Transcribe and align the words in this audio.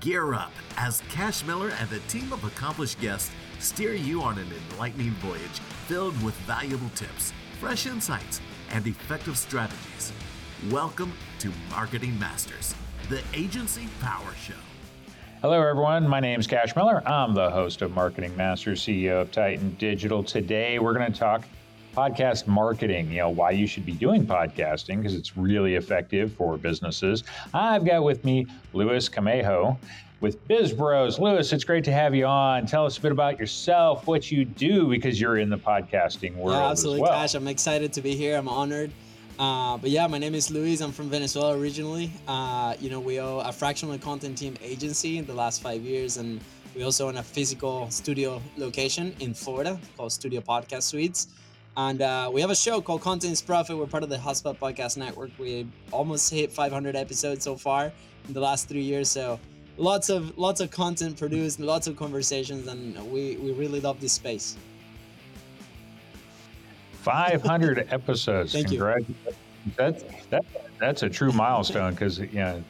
Gear 0.00 0.32
up 0.32 0.52
as 0.78 1.02
Cash 1.10 1.44
Miller 1.44 1.72
and 1.78 1.92
a 1.92 1.98
team 2.08 2.32
of 2.32 2.42
accomplished 2.44 2.98
guests 3.02 3.30
steer 3.58 3.92
you 3.92 4.22
on 4.22 4.38
an 4.38 4.48
enlightening 4.72 5.10
voyage 5.20 5.60
filled 5.88 6.20
with 6.22 6.34
valuable 6.46 6.88
tips, 6.94 7.34
fresh 7.60 7.84
insights, 7.84 8.40
and 8.70 8.86
effective 8.86 9.36
strategies. 9.36 10.10
Welcome 10.70 11.12
to 11.40 11.52
Marketing 11.68 12.18
Masters, 12.18 12.74
the 13.10 13.20
Agency 13.34 13.88
Power 14.00 14.32
Show. 14.42 14.54
Hello, 15.42 15.60
everyone. 15.60 16.08
My 16.08 16.20
name 16.20 16.40
is 16.40 16.46
Cash 16.46 16.74
Miller. 16.76 17.06
I'm 17.06 17.34
the 17.34 17.50
host 17.50 17.82
of 17.82 17.92
Marketing 17.92 18.34
Masters, 18.38 18.80
CEO 18.80 19.20
of 19.20 19.30
Titan 19.30 19.76
Digital. 19.78 20.24
Today, 20.24 20.78
we're 20.78 20.94
going 20.94 21.12
to 21.12 21.18
talk 21.18 21.44
podcast 21.94 22.46
marketing, 22.46 23.10
you 23.10 23.18
know, 23.18 23.30
why 23.30 23.50
you 23.50 23.66
should 23.66 23.84
be 23.84 23.92
doing 23.92 24.26
podcasting 24.26 24.98
because 24.98 25.14
it's 25.14 25.36
really 25.36 25.74
effective 25.74 26.32
for 26.32 26.56
businesses. 26.56 27.24
I've 27.52 27.84
got 27.84 28.04
with 28.04 28.24
me 28.24 28.46
Luis 28.72 29.08
Camejo 29.08 29.76
with 30.20 30.46
Biz 30.48 30.72
Bros. 30.72 31.18
Luis, 31.18 31.52
it's 31.52 31.64
great 31.64 31.84
to 31.84 31.92
have 31.92 32.14
you 32.14 32.26
on. 32.26 32.66
Tell 32.66 32.86
us 32.86 32.98
a 32.98 33.00
bit 33.00 33.12
about 33.12 33.38
yourself, 33.38 34.06
what 34.06 34.30
you 34.30 34.44
do, 34.44 34.88
because 34.88 35.20
you're 35.20 35.38
in 35.38 35.48
the 35.48 35.58
podcasting 35.58 36.36
world. 36.36 36.58
Yeah, 36.58 36.70
absolutely, 36.70 37.02
well. 37.02 37.12
Cash. 37.12 37.34
I'm 37.34 37.48
excited 37.48 37.92
to 37.94 38.00
be 38.00 38.14
here. 38.14 38.36
I'm 38.36 38.48
honored. 38.48 38.92
Uh, 39.38 39.78
but 39.78 39.88
yeah, 39.88 40.06
my 40.06 40.18
name 40.18 40.34
is 40.34 40.50
Luis. 40.50 40.82
I'm 40.82 40.92
from 40.92 41.08
Venezuela 41.08 41.58
originally. 41.58 42.12
Uh, 42.28 42.74
you 42.78 42.90
know, 42.90 43.00
we 43.00 43.18
own 43.18 43.44
a 43.46 43.52
fractional 43.52 43.96
content 43.98 44.36
team 44.36 44.54
agency 44.62 45.16
in 45.16 45.24
the 45.24 45.32
last 45.32 45.62
five 45.62 45.80
years, 45.80 46.18
and 46.18 46.40
we 46.76 46.82
also 46.82 47.08
own 47.08 47.16
a 47.16 47.22
physical 47.22 47.90
studio 47.90 48.42
location 48.58 49.14
in 49.20 49.32
Florida 49.32 49.80
called 49.96 50.12
Studio 50.12 50.42
Podcast 50.42 50.82
Suites. 50.82 51.28
And 51.76 52.02
uh, 52.02 52.30
we 52.32 52.40
have 52.40 52.50
a 52.50 52.56
show 52.56 52.80
called 52.80 53.00
Content 53.00 53.32
is 53.32 53.42
Profit. 53.42 53.76
We're 53.76 53.86
part 53.86 54.02
of 54.02 54.08
the 54.08 54.16
Hotspot 54.16 54.58
Podcast 54.58 54.96
Network. 54.96 55.30
We 55.38 55.66
almost 55.92 56.32
hit 56.32 56.52
500 56.52 56.96
episodes 56.96 57.44
so 57.44 57.56
far 57.56 57.92
in 58.26 58.34
the 58.34 58.40
last 58.40 58.68
three 58.68 58.82
years. 58.82 59.08
So 59.08 59.38
lots 59.76 60.08
of 60.10 60.36
lots 60.36 60.60
of 60.60 60.70
content 60.70 61.16
produced, 61.18 61.60
lots 61.60 61.86
of 61.86 61.96
conversations, 61.96 62.66
and 62.66 62.96
we 63.10 63.36
we 63.36 63.52
really 63.52 63.80
love 63.80 64.00
this 64.00 64.12
space. 64.12 64.56
500 67.02 67.88
episodes. 67.92 68.52
Thank 68.52 68.68
Congratulations. 68.68 69.16
you. 69.26 69.72
That's 69.76 70.04
that, 70.30 70.44
that's 70.78 71.02
a 71.02 71.08
true 71.08 71.32
milestone 71.32 71.92
because 71.92 72.18
you 72.18 72.26
know 72.32 72.64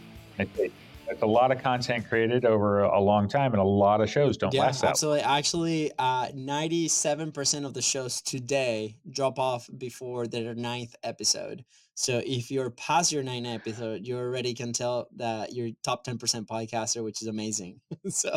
it's 1.10 1.22
a 1.22 1.26
lot 1.26 1.50
of 1.50 1.62
content 1.62 2.08
created 2.08 2.44
over 2.44 2.82
a 2.82 3.00
long 3.00 3.28
time, 3.28 3.52
and 3.52 3.60
a 3.60 3.64
lot 3.64 4.00
of 4.00 4.08
shows 4.08 4.36
don't 4.36 4.54
yeah, 4.54 4.62
last 4.62 4.80
that. 4.80 4.86
Long. 4.86 4.90
Absolutely. 4.90 5.20
Actually, 5.20 5.92
uh, 5.98 6.28
ninety-seven 6.34 7.32
percent 7.32 7.64
of 7.64 7.74
the 7.74 7.82
shows 7.82 8.20
today 8.20 8.96
drop 9.10 9.38
off 9.38 9.68
before 9.76 10.26
their 10.26 10.54
ninth 10.54 10.94
episode. 11.02 11.64
So 11.94 12.22
if 12.24 12.50
you're 12.50 12.70
past 12.70 13.12
your 13.12 13.22
ninth 13.22 13.46
episode, 13.46 14.06
you 14.06 14.16
already 14.16 14.54
can 14.54 14.72
tell 14.72 15.08
that 15.16 15.52
you're 15.52 15.70
top 15.82 16.04
ten 16.04 16.18
percent 16.18 16.48
podcaster, 16.48 17.04
which 17.04 17.20
is 17.22 17.28
amazing. 17.28 17.80
so. 18.08 18.36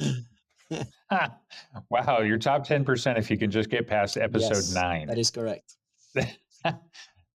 wow, 1.90 2.20
you're 2.20 2.38
top 2.38 2.64
ten 2.64 2.84
percent 2.84 3.18
if 3.18 3.30
you 3.30 3.36
can 3.36 3.50
just 3.50 3.68
get 3.68 3.86
past 3.86 4.16
episode 4.16 4.54
yes, 4.54 4.74
nine. 4.74 5.08
That 5.08 5.18
is 5.18 5.30
correct. 5.30 5.76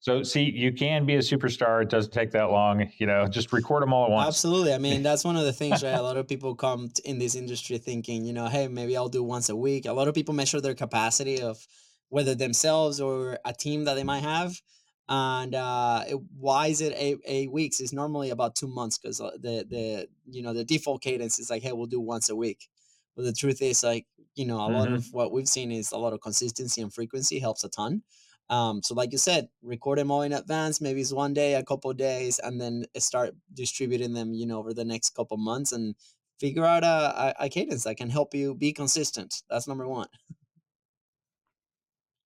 So, 0.10 0.24
see, 0.24 0.44
you 0.44 0.74
can 0.74 1.06
be 1.06 1.16
a 1.16 1.20
superstar. 1.20 1.84
It 1.84 1.90
doesn't 1.90 2.12
take 2.12 2.32
that 2.32 2.50
long. 2.50 2.92
You 2.98 3.06
know, 3.06 3.28
just 3.28 3.54
record 3.54 3.84
them 3.84 3.94
all 3.94 4.06
at 4.06 4.12
once. 4.12 4.28
Absolutely. 4.28 4.74
I 4.74 4.78
mean, 4.88 5.04
that's 5.04 5.24
one 5.24 5.36
of 5.36 5.44
the 5.44 5.54
things, 5.54 5.84
right? 5.84 5.94
A 5.94 6.02
lot 6.02 6.18
of 6.18 6.28
people 6.28 6.56
come 6.56 6.90
in 7.06 7.20
this 7.20 7.36
industry 7.36 7.78
thinking, 7.78 8.26
you 8.26 8.34
know, 8.34 8.48
hey, 8.48 8.68
maybe 8.68 8.98
I'll 8.98 9.08
do 9.10 9.22
once 9.24 9.50
a 9.50 9.56
week. 9.56 9.86
A 9.86 9.94
lot 9.94 10.08
of 10.08 10.16
people 10.16 10.34
measure 10.34 10.60
their 10.60 10.74
capacity 10.74 11.42
of 11.42 11.66
whether 12.10 12.34
themselves 12.34 13.00
or 13.00 13.38
a 13.46 13.54
team 13.54 13.84
that 13.84 13.94
they 13.94 14.04
might 14.04 14.24
have. 14.24 14.60
And 15.08 15.54
uh, 15.54 16.04
it, 16.08 16.20
why 16.40 16.68
is 16.68 16.82
it 16.82 16.94
eight, 16.96 17.20
eight 17.26 17.52
weeks? 17.52 17.80
It's 17.80 17.94
normally 17.94 18.32
about 18.32 18.56
two 18.56 18.68
months 18.68 18.98
because 18.98 19.22
uh, 19.22 19.32
the 19.40 19.66
the 19.68 20.08
you 20.30 20.44
know 20.44 20.54
the 20.54 20.64
default 20.64 21.02
cadence 21.02 21.40
is 21.40 21.50
like, 21.50 21.64
hey, 21.64 21.72
we'll 21.72 21.88
do 21.88 22.00
once 22.00 22.30
a 22.30 22.36
week. 22.36 22.68
But 23.16 23.26
the 23.26 23.34
truth 23.34 23.62
is, 23.62 23.84
like, 23.84 24.06
you 24.36 24.46
know, 24.46 24.60
a 24.60 24.70
mm-hmm. 24.70 24.74
lot 24.76 24.92
of 24.92 25.08
what 25.12 25.32
we've 25.32 25.48
seen 25.48 25.72
is 25.72 25.92
a 25.92 25.98
lot 25.98 26.14
of 26.14 26.22
consistency 26.22 26.82
and 26.82 26.94
frequency 26.94 27.40
helps 27.40 27.64
a 27.64 27.70
ton. 27.70 28.04
Um, 28.50 28.82
so 28.82 28.96
like 28.96 29.12
you 29.12 29.18
said, 29.18 29.50
record 29.62 30.00
them 30.00 30.12
all 30.12 30.24
in 30.24 30.34
advance. 30.34 30.82
Maybe 30.82 31.02
it's 31.02 31.14
one 31.14 31.34
day, 31.34 31.56
a 31.56 31.64
couple 31.64 31.94
days, 31.94 32.40
and 32.40 32.60
then 32.60 32.86
start 32.98 33.36
distributing 33.54 34.14
them, 34.14 34.34
you 34.34 34.48
know, 34.48 34.58
over 34.58 34.74
the 34.74 34.86
next 34.86 35.12
couple 35.16 35.38
months 35.38 35.72
and 35.72 35.96
figure 36.40 36.66
out 36.66 36.84
a, 36.84 37.36
a, 37.40 37.50
cadence 37.50 37.84
that 37.84 37.98
can 37.98 38.10
help 38.10 38.34
you 38.34 38.56
be 38.56 38.74
consistent. 38.74 39.44
That's 39.50 39.68
number 39.68 39.88
one. 39.88 40.08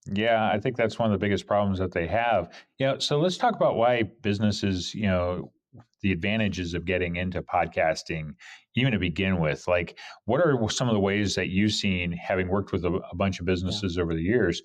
Yeah, 0.05 0.49
I 0.51 0.59
think 0.59 0.75
that's 0.75 0.99
one 0.99 1.11
of 1.11 1.19
the 1.19 1.23
biggest 1.23 1.47
problems 1.47 1.79
that 1.79 1.93
they 1.93 2.07
have. 2.07 2.53
You 2.77 2.87
know, 2.87 2.99
so 2.99 3.19
let's 3.19 3.37
talk 3.37 3.55
about 3.55 3.75
why 3.75 4.03
businesses, 4.21 4.93
you 4.93 5.07
know, 5.07 5.51
the 6.01 6.11
advantages 6.11 6.73
of 6.73 6.85
getting 6.85 7.15
into 7.15 7.41
podcasting, 7.41 8.33
even 8.75 8.91
to 8.91 8.99
begin 8.99 9.39
with. 9.39 9.65
Like, 9.67 9.97
what 10.25 10.41
are 10.41 10.57
some 10.69 10.89
of 10.89 10.93
the 10.93 10.99
ways 10.99 11.35
that 11.35 11.47
you've 11.47 11.71
seen, 11.71 12.11
having 12.11 12.49
worked 12.49 12.73
with 12.73 12.83
a, 12.83 12.99
a 13.11 13.15
bunch 13.15 13.39
of 13.39 13.45
businesses 13.45 13.95
yeah. 13.95 14.03
over 14.03 14.13
the 14.13 14.21
years, 14.21 14.61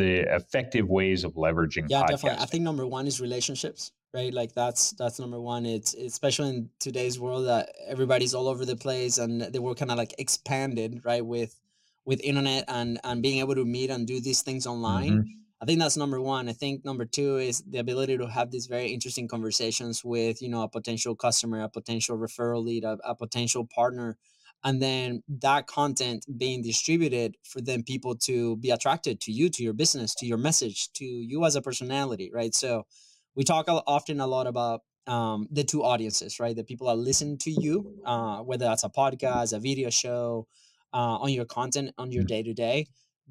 the 0.00 0.34
effective 0.34 0.88
ways 0.88 1.24
of 1.24 1.34
leveraging 1.34 1.86
yeah 1.88 2.02
podcasting. 2.02 2.08
definitely. 2.08 2.42
I 2.42 2.46
think 2.46 2.64
number 2.64 2.86
one 2.86 3.06
is 3.06 3.20
relationships 3.20 3.92
right? 4.12 4.32
Like 4.32 4.54
that's 4.54 4.90
that's 4.92 5.18
number 5.18 5.40
one. 5.40 5.66
It's 5.66 5.94
especially 5.94 6.50
in 6.50 6.70
today's 6.78 7.18
world 7.18 7.46
that 7.46 7.70
everybody's 7.86 8.34
all 8.34 8.48
over 8.48 8.64
the 8.64 8.76
place 8.76 9.18
and 9.18 9.40
they 9.40 9.58
were 9.58 9.74
kind 9.74 9.90
of 9.90 9.98
like 9.98 10.14
expanded 10.18 11.02
right 11.04 11.24
with 11.24 11.58
with 12.04 12.20
internet 12.22 12.64
and 12.68 12.98
and 13.04 13.22
being 13.22 13.38
able 13.40 13.54
to 13.54 13.64
meet 13.64 13.90
and 13.90 14.06
do 14.06 14.20
these 14.20 14.42
things 14.42 14.66
online. 14.66 15.12
Mm-hmm. 15.12 15.62
i 15.62 15.64
think 15.64 15.78
that's 15.78 15.96
number 15.96 16.20
one. 16.20 16.48
I 16.48 16.52
think 16.52 16.84
number 16.84 17.04
two 17.04 17.38
is 17.38 17.62
the 17.62 17.78
ability 17.78 18.18
to 18.18 18.26
have 18.26 18.50
these 18.50 18.66
very 18.66 18.88
interesting 18.92 19.28
conversations 19.28 20.04
with 20.04 20.42
you 20.42 20.48
know 20.48 20.62
a 20.62 20.68
potential 20.68 21.14
customer 21.14 21.62
a 21.62 21.68
potential 21.68 22.18
referral 22.18 22.64
lead 22.64 22.84
a, 22.84 22.98
a 23.04 23.14
potential 23.14 23.66
partner 23.66 24.16
and 24.64 24.82
then 24.82 25.22
that 25.28 25.66
content 25.66 26.26
being 26.36 26.62
distributed 26.62 27.36
for 27.42 27.60
then 27.60 27.82
people 27.82 28.14
to 28.14 28.56
be 28.56 28.70
attracted 28.70 29.20
to 29.20 29.32
you 29.32 29.48
to 29.48 29.62
your 29.62 29.72
business 29.72 30.14
to 30.14 30.26
your 30.26 30.38
message 30.38 30.92
to 30.92 31.04
you 31.04 31.44
as 31.44 31.56
a 31.56 31.62
personality 31.62 32.30
right? 32.32 32.54
So 32.54 32.86
we 33.34 33.44
talk 33.44 33.66
often 33.68 34.20
a 34.20 34.26
lot 34.26 34.46
about 34.46 34.80
um, 35.06 35.48
the 35.50 35.64
two 35.64 35.82
audiences 35.82 36.38
right? 36.38 36.54
The 36.54 36.64
people 36.64 36.88
that 36.88 36.96
listen 36.96 37.38
to 37.38 37.50
you 37.50 37.94
uh, 38.04 38.38
whether 38.38 38.66
that's 38.66 38.84
a 38.84 38.90
podcast 38.90 39.52
a 39.56 39.60
video 39.60 39.90
show 39.90 40.46
uh, 40.92 41.18
on 41.18 41.30
your 41.30 41.44
content 41.44 41.92
on 41.98 42.12
your 42.12 42.24
day 42.24 42.42
to 42.42 42.52
day 42.52 42.86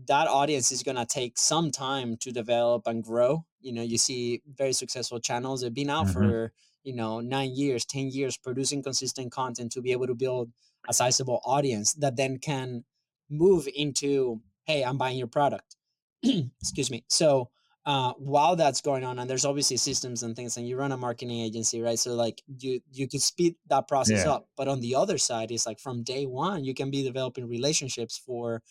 that 0.07 0.27
audience 0.27 0.71
is 0.71 0.83
going 0.83 0.95
to 0.95 1.05
take 1.05 1.37
some 1.37 1.71
time 1.71 2.15
to 2.17 2.31
develop 2.31 2.87
and 2.87 3.03
grow. 3.03 3.45
You 3.61 3.73
know 3.73 3.81
you 3.81 3.97
see 3.97 4.41
very 4.47 4.73
successful 4.73 5.19
channels. 5.19 5.61
That 5.61 5.67
have 5.67 5.73
been 5.73 5.89
out 5.89 6.07
mm-hmm. 6.07 6.29
for 6.29 6.53
you 6.83 6.95
know 6.95 7.19
nine 7.19 7.51
years 7.55 7.85
ten 7.85 8.09
years 8.09 8.37
producing 8.37 8.81
consistent 8.83 9.31
content 9.31 9.71
to 9.73 9.81
be 9.81 9.91
able 9.91 10.07
to 10.07 10.15
build 10.15 10.51
a 10.87 10.93
sizable 10.93 11.41
audience 11.43 11.93
that 11.93 12.15
then 12.15 12.37
can 12.37 12.83
move 13.29 13.67
into 13.75 14.41
hey 14.65 14.83
i'm 14.83 14.97
buying 14.97 15.17
your 15.17 15.27
product. 15.27 15.75
Excuse 16.61 16.91
me. 16.91 17.03
So 17.07 17.49
uh, 17.85 18.13
while 18.17 18.55
that's 18.55 18.81
going 18.81 19.03
on 19.03 19.17
and 19.17 19.29
there's 19.29 19.45
obviously 19.45 19.77
systems 19.77 20.21
and 20.21 20.35
things 20.35 20.57
and 20.57 20.67
you 20.67 20.77
run 20.77 20.91
a 20.91 20.97
marketing 20.97 21.39
agency 21.39 21.81
right? 21.81 21.97
So 21.97 22.13
like 22.13 22.41
you 22.59 22.81
you 22.91 23.07
can 23.07 23.19
speed 23.19 23.55
that 23.67 23.87
process 23.87 24.25
yeah. 24.25 24.33
up. 24.33 24.49
But 24.57 24.67
on 24.67 24.81
the 24.81 24.95
other 24.95 25.17
side 25.17 25.49
it's 25.51 25.65
like 25.65 25.79
from 25.79 26.03
day 26.03 26.25
one 26.25 26.63
you 26.63 26.73
can 26.73 26.91
be 26.91 27.03
developing 27.03 27.47
relationships 27.47 28.21
for 28.23 28.61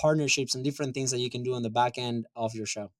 partnerships 0.00 0.54
and 0.54 0.64
different 0.64 0.94
things 0.94 1.10
that 1.12 1.20
you 1.20 1.30
can 1.30 1.42
do 1.42 1.54
on 1.54 1.62
the 1.62 1.70
back 1.70 1.98
end 1.98 2.26
of 2.34 2.54
your 2.54 2.66
show. 2.66 2.90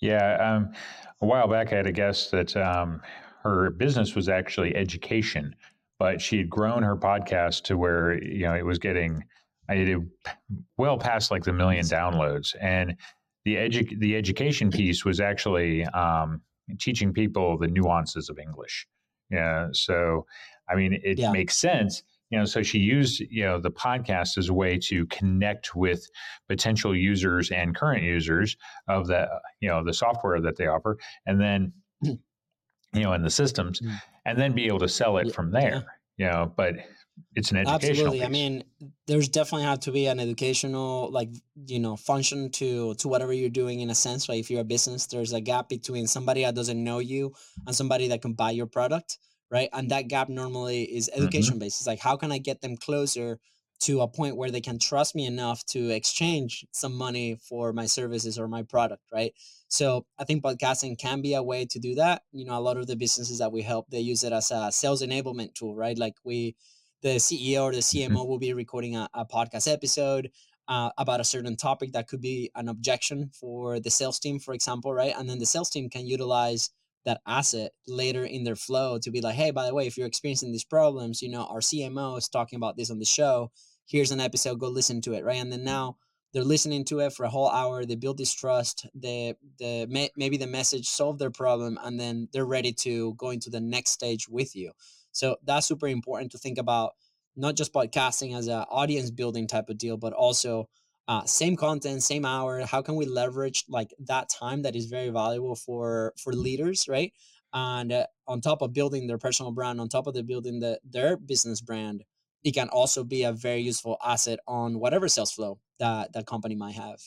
Yeah 0.00 0.36
um, 0.40 0.72
a 1.20 1.26
while 1.26 1.48
back 1.48 1.72
i 1.72 1.76
had 1.76 1.86
a 1.86 1.92
guest 1.92 2.30
that 2.30 2.56
um, 2.56 3.02
her 3.42 3.70
business 3.70 4.14
was 4.14 4.28
actually 4.28 4.74
education 4.74 5.54
but 6.00 6.20
she 6.20 6.38
had 6.38 6.48
grown 6.50 6.82
her 6.82 6.96
podcast 6.96 7.62
to 7.64 7.76
where 7.76 8.20
you 8.24 8.42
know 8.46 8.54
it 8.54 8.64
was 8.64 8.78
getting 8.78 9.22
I 9.68 9.74
did 9.74 9.98
well 10.78 10.98
past 10.98 11.30
like 11.30 11.44
the 11.44 11.52
million 11.52 11.84
downloads, 11.84 12.56
and 12.60 12.96
the 13.44 13.54
edu- 13.54 14.00
the 14.00 14.16
education 14.16 14.70
piece 14.70 15.04
was 15.04 15.20
actually 15.20 15.84
um, 15.84 16.40
teaching 16.80 17.12
people 17.12 17.56
the 17.56 17.68
nuances 17.68 18.28
of 18.28 18.38
English. 18.40 18.88
Yeah, 19.30 19.68
so 19.72 20.26
I 20.68 20.74
mean, 20.74 20.98
it 21.04 21.18
yeah. 21.18 21.30
makes 21.30 21.56
sense. 21.56 22.02
You 22.30 22.38
know, 22.38 22.44
so 22.46 22.62
she 22.62 22.78
used 22.78 23.20
you 23.20 23.44
know 23.44 23.60
the 23.60 23.70
podcast 23.70 24.38
as 24.38 24.48
a 24.48 24.54
way 24.54 24.78
to 24.84 25.06
connect 25.06 25.76
with 25.76 26.08
potential 26.48 26.96
users 26.96 27.50
and 27.50 27.76
current 27.76 28.02
users 28.02 28.56
of 28.88 29.06
the 29.06 29.28
you 29.60 29.68
know 29.68 29.84
the 29.84 29.94
software 29.94 30.40
that 30.40 30.56
they 30.56 30.66
offer, 30.66 30.96
and 31.26 31.40
then 31.40 31.72
hmm. 32.02 32.12
you 32.94 33.02
know 33.02 33.12
in 33.12 33.22
the 33.22 33.30
systems. 33.30 33.80
Mm 33.80 34.00
and 34.30 34.38
then 34.38 34.52
be 34.52 34.66
able 34.66 34.78
to 34.78 34.88
sell 34.88 35.18
it 35.18 35.34
from 35.34 35.50
there. 35.50 35.84
Yeah. 36.16 36.26
You 36.26 36.26
know, 36.26 36.52
but 36.54 36.74
it's 37.34 37.50
an 37.50 37.58
educational. 37.58 37.90
Absolutely. 37.90 38.18
Piece. 38.18 38.26
I 38.26 38.30
mean, 38.30 38.64
there's 39.06 39.28
definitely 39.28 39.64
have 39.64 39.80
to 39.80 39.92
be 39.92 40.06
an 40.06 40.20
educational, 40.20 41.10
like 41.10 41.30
you 41.66 41.80
know, 41.80 41.96
function 41.96 42.50
to 42.52 42.94
to 42.94 43.08
whatever 43.08 43.32
you're 43.32 43.50
doing. 43.50 43.80
In 43.80 43.90
a 43.90 43.94
sense, 43.94 44.28
like 44.28 44.38
if 44.38 44.50
you're 44.50 44.60
a 44.60 44.64
business, 44.64 45.06
there's 45.06 45.32
a 45.32 45.40
gap 45.40 45.68
between 45.68 46.06
somebody 46.06 46.44
that 46.44 46.54
doesn't 46.54 46.82
know 46.82 46.98
you 46.98 47.32
and 47.66 47.74
somebody 47.74 48.08
that 48.08 48.22
can 48.22 48.34
buy 48.34 48.50
your 48.50 48.66
product, 48.66 49.18
right? 49.50 49.68
And 49.72 49.90
that 49.90 50.08
gap 50.08 50.28
normally 50.28 50.82
is 50.82 51.10
education 51.12 51.54
mm-hmm. 51.54 51.60
based. 51.60 51.80
It's 51.80 51.86
like 51.86 52.00
how 52.00 52.16
can 52.16 52.32
I 52.32 52.38
get 52.38 52.60
them 52.60 52.76
closer 52.76 53.38
to 53.80 54.02
a 54.02 54.08
point 54.08 54.36
where 54.36 54.50
they 54.50 54.60
can 54.60 54.78
trust 54.78 55.14
me 55.14 55.26
enough 55.26 55.64
to 55.64 55.90
exchange 55.90 56.66
some 56.70 56.94
money 56.94 57.38
for 57.48 57.72
my 57.72 57.86
services 57.86 58.38
or 58.38 58.46
my 58.46 58.62
product 58.62 59.02
right? 59.12 59.32
So 59.68 60.06
i 60.18 60.24
think 60.24 60.42
podcasting 60.42 60.98
can 60.98 61.22
be 61.22 61.34
a 61.34 61.42
way 61.42 61.64
to 61.66 61.78
do 61.78 61.94
that. 61.96 62.22
You 62.32 62.44
know 62.44 62.58
a 62.58 62.60
lot 62.60 62.76
of 62.76 62.86
the 62.86 62.96
businesses 62.96 63.38
that 63.38 63.52
we 63.52 63.62
help 63.62 63.88
they 63.90 64.00
use 64.00 64.24
it 64.24 64.32
as 64.32 64.50
a 64.50 64.70
sales 64.70 65.02
enablement 65.02 65.54
tool 65.54 65.74
right? 65.74 65.98
Like 65.98 66.16
we 66.24 66.56
the 67.02 67.16
ceo 67.16 67.62
or 67.62 67.72
the 67.72 67.78
cmo 67.78 68.08
mm-hmm. 68.08 68.28
will 68.28 68.38
be 68.38 68.52
recording 68.52 68.96
a, 68.96 69.08
a 69.14 69.24
podcast 69.24 69.72
episode 69.72 70.30
uh, 70.68 70.90
about 70.98 71.20
a 71.20 71.24
certain 71.24 71.56
topic 71.56 71.92
that 71.92 72.06
could 72.06 72.20
be 72.20 72.50
an 72.54 72.68
objection 72.68 73.30
for 73.32 73.80
the 73.80 73.90
sales 73.90 74.18
team 74.18 74.38
for 74.38 74.54
example 74.54 74.92
right? 74.92 75.14
And 75.18 75.28
then 75.28 75.38
the 75.38 75.46
sales 75.46 75.70
team 75.70 75.88
can 75.88 76.06
utilize 76.06 76.70
that 77.04 77.20
asset 77.26 77.72
later 77.86 78.24
in 78.24 78.44
their 78.44 78.56
flow 78.56 78.98
to 78.98 79.10
be 79.10 79.20
like 79.20 79.34
hey 79.34 79.50
by 79.50 79.66
the 79.66 79.74
way 79.74 79.86
if 79.86 79.96
you're 79.96 80.06
experiencing 80.06 80.52
these 80.52 80.64
problems 80.64 81.22
you 81.22 81.30
know 81.30 81.44
our 81.44 81.60
cmo 81.60 82.18
is 82.18 82.28
talking 82.28 82.56
about 82.56 82.76
this 82.76 82.90
on 82.90 82.98
the 82.98 83.04
show 83.04 83.50
here's 83.90 84.12
an 84.12 84.20
episode 84.20 84.60
go 84.60 84.68
listen 84.68 85.00
to 85.00 85.14
it 85.14 85.24
right? 85.24 85.40
And 85.40 85.52
then 85.52 85.64
now 85.64 85.96
they're 86.32 86.44
listening 86.44 86.84
to 86.84 87.00
it 87.00 87.12
for 87.12 87.24
a 87.24 87.30
whole 87.30 87.50
hour 87.50 87.84
they 87.84 87.96
build 87.96 88.18
this 88.18 88.32
trust 88.32 88.86
the 88.94 89.34
the 89.58 90.08
maybe 90.16 90.36
the 90.36 90.46
message 90.46 90.86
solved 90.86 91.18
their 91.18 91.30
problem 91.30 91.78
and 91.82 91.98
then 91.98 92.28
they're 92.32 92.46
ready 92.46 92.72
to 92.72 93.14
go 93.14 93.30
into 93.30 93.50
the 93.50 93.60
next 93.60 93.90
stage 93.90 94.28
with 94.28 94.54
you. 94.54 94.72
So 95.12 95.36
that's 95.44 95.66
super 95.66 95.88
important 95.88 96.30
to 96.32 96.38
think 96.38 96.58
about 96.58 96.92
not 97.36 97.56
just 97.56 97.72
podcasting 97.72 98.36
as 98.36 98.46
an 98.46 98.64
audience 98.70 99.10
building 99.10 99.46
type 99.46 99.68
of 99.68 99.78
deal 99.78 99.96
but 99.96 100.12
also 100.12 100.68
uh, 101.08 101.24
same 101.24 101.56
content 101.56 102.02
same 102.04 102.24
hour 102.24 102.64
how 102.66 102.80
can 102.82 102.94
we 102.94 103.04
leverage 103.04 103.64
like 103.68 103.92
that 103.98 104.28
time 104.28 104.62
that 104.62 104.76
is 104.76 104.86
very 104.86 105.08
valuable 105.08 105.56
for 105.56 106.12
for 106.16 106.32
leaders 106.32 106.86
right? 106.88 107.12
And 107.52 107.90
uh, 107.90 108.06
on 108.28 108.40
top 108.40 108.62
of 108.62 108.72
building 108.72 109.08
their 109.08 109.18
personal 109.18 109.50
brand 109.50 109.80
on 109.80 109.88
top 109.88 110.06
of 110.06 110.14
the 110.14 110.22
building 110.22 110.60
the, 110.60 110.78
their 110.88 111.16
business 111.16 111.60
brand 111.60 112.04
it 112.44 112.52
can 112.52 112.68
also 112.68 113.04
be 113.04 113.22
a 113.22 113.32
very 113.32 113.60
useful 113.60 113.96
asset 114.04 114.38
on 114.46 114.78
whatever 114.78 115.08
sales 115.08 115.32
flow 115.32 115.58
that 115.78 116.12
that 116.12 116.26
company 116.26 116.54
might 116.54 116.74
have. 116.74 117.00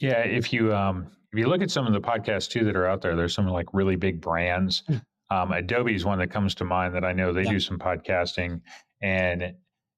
Yeah, 0.00 0.20
if 0.20 0.52
you 0.52 0.74
um, 0.74 1.10
if 1.32 1.38
you 1.38 1.46
look 1.46 1.62
at 1.62 1.70
some 1.70 1.86
of 1.86 1.92
the 1.92 2.00
podcasts 2.00 2.48
too 2.48 2.64
that 2.64 2.76
are 2.76 2.86
out 2.86 3.02
there, 3.02 3.16
there's 3.16 3.34
some 3.34 3.46
like 3.48 3.66
really 3.72 3.96
big 3.96 4.20
brands. 4.20 4.82
Hmm. 4.86 4.96
Um, 5.30 5.52
Adobe 5.52 5.94
is 5.94 6.04
one 6.04 6.18
that 6.18 6.30
comes 6.30 6.54
to 6.56 6.64
mind 6.64 6.94
that 6.94 7.04
I 7.04 7.12
know 7.12 7.32
they 7.32 7.42
yeah. 7.42 7.52
do 7.52 7.60
some 7.60 7.78
podcasting, 7.78 8.60
and 9.02 9.54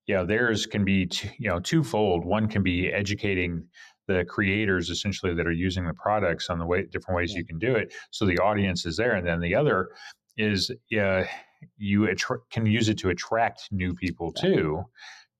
you 0.06 0.14
know 0.14 0.26
theirs 0.26 0.66
can 0.66 0.84
be 0.84 1.06
t- 1.06 1.30
you 1.38 1.48
know 1.48 1.60
twofold. 1.60 2.24
One 2.24 2.48
can 2.48 2.62
be 2.62 2.88
educating 2.88 3.66
the 4.06 4.24
creators 4.28 4.88
essentially 4.88 5.34
that 5.34 5.46
are 5.46 5.52
using 5.52 5.84
the 5.84 5.94
products 5.94 6.48
on 6.48 6.58
the 6.58 6.66
way 6.66 6.84
different 6.84 7.16
ways 7.16 7.32
yeah. 7.32 7.38
you 7.38 7.44
can 7.44 7.58
do 7.58 7.74
it, 7.74 7.92
so 8.10 8.24
the 8.26 8.38
audience 8.38 8.86
is 8.86 8.96
there, 8.96 9.14
and 9.14 9.26
then 9.26 9.40
the 9.40 9.54
other 9.54 9.88
is 10.36 10.70
uh, 10.98 11.24
you 11.76 12.08
attra- 12.08 12.40
can 12.50 12.66
use 12.66 12.88
it 12.88 12.98
to 12.98 13.10
attract 13.10 13.68
new 13.70 13.94
people 13.94 14.32
too 14.32 14.84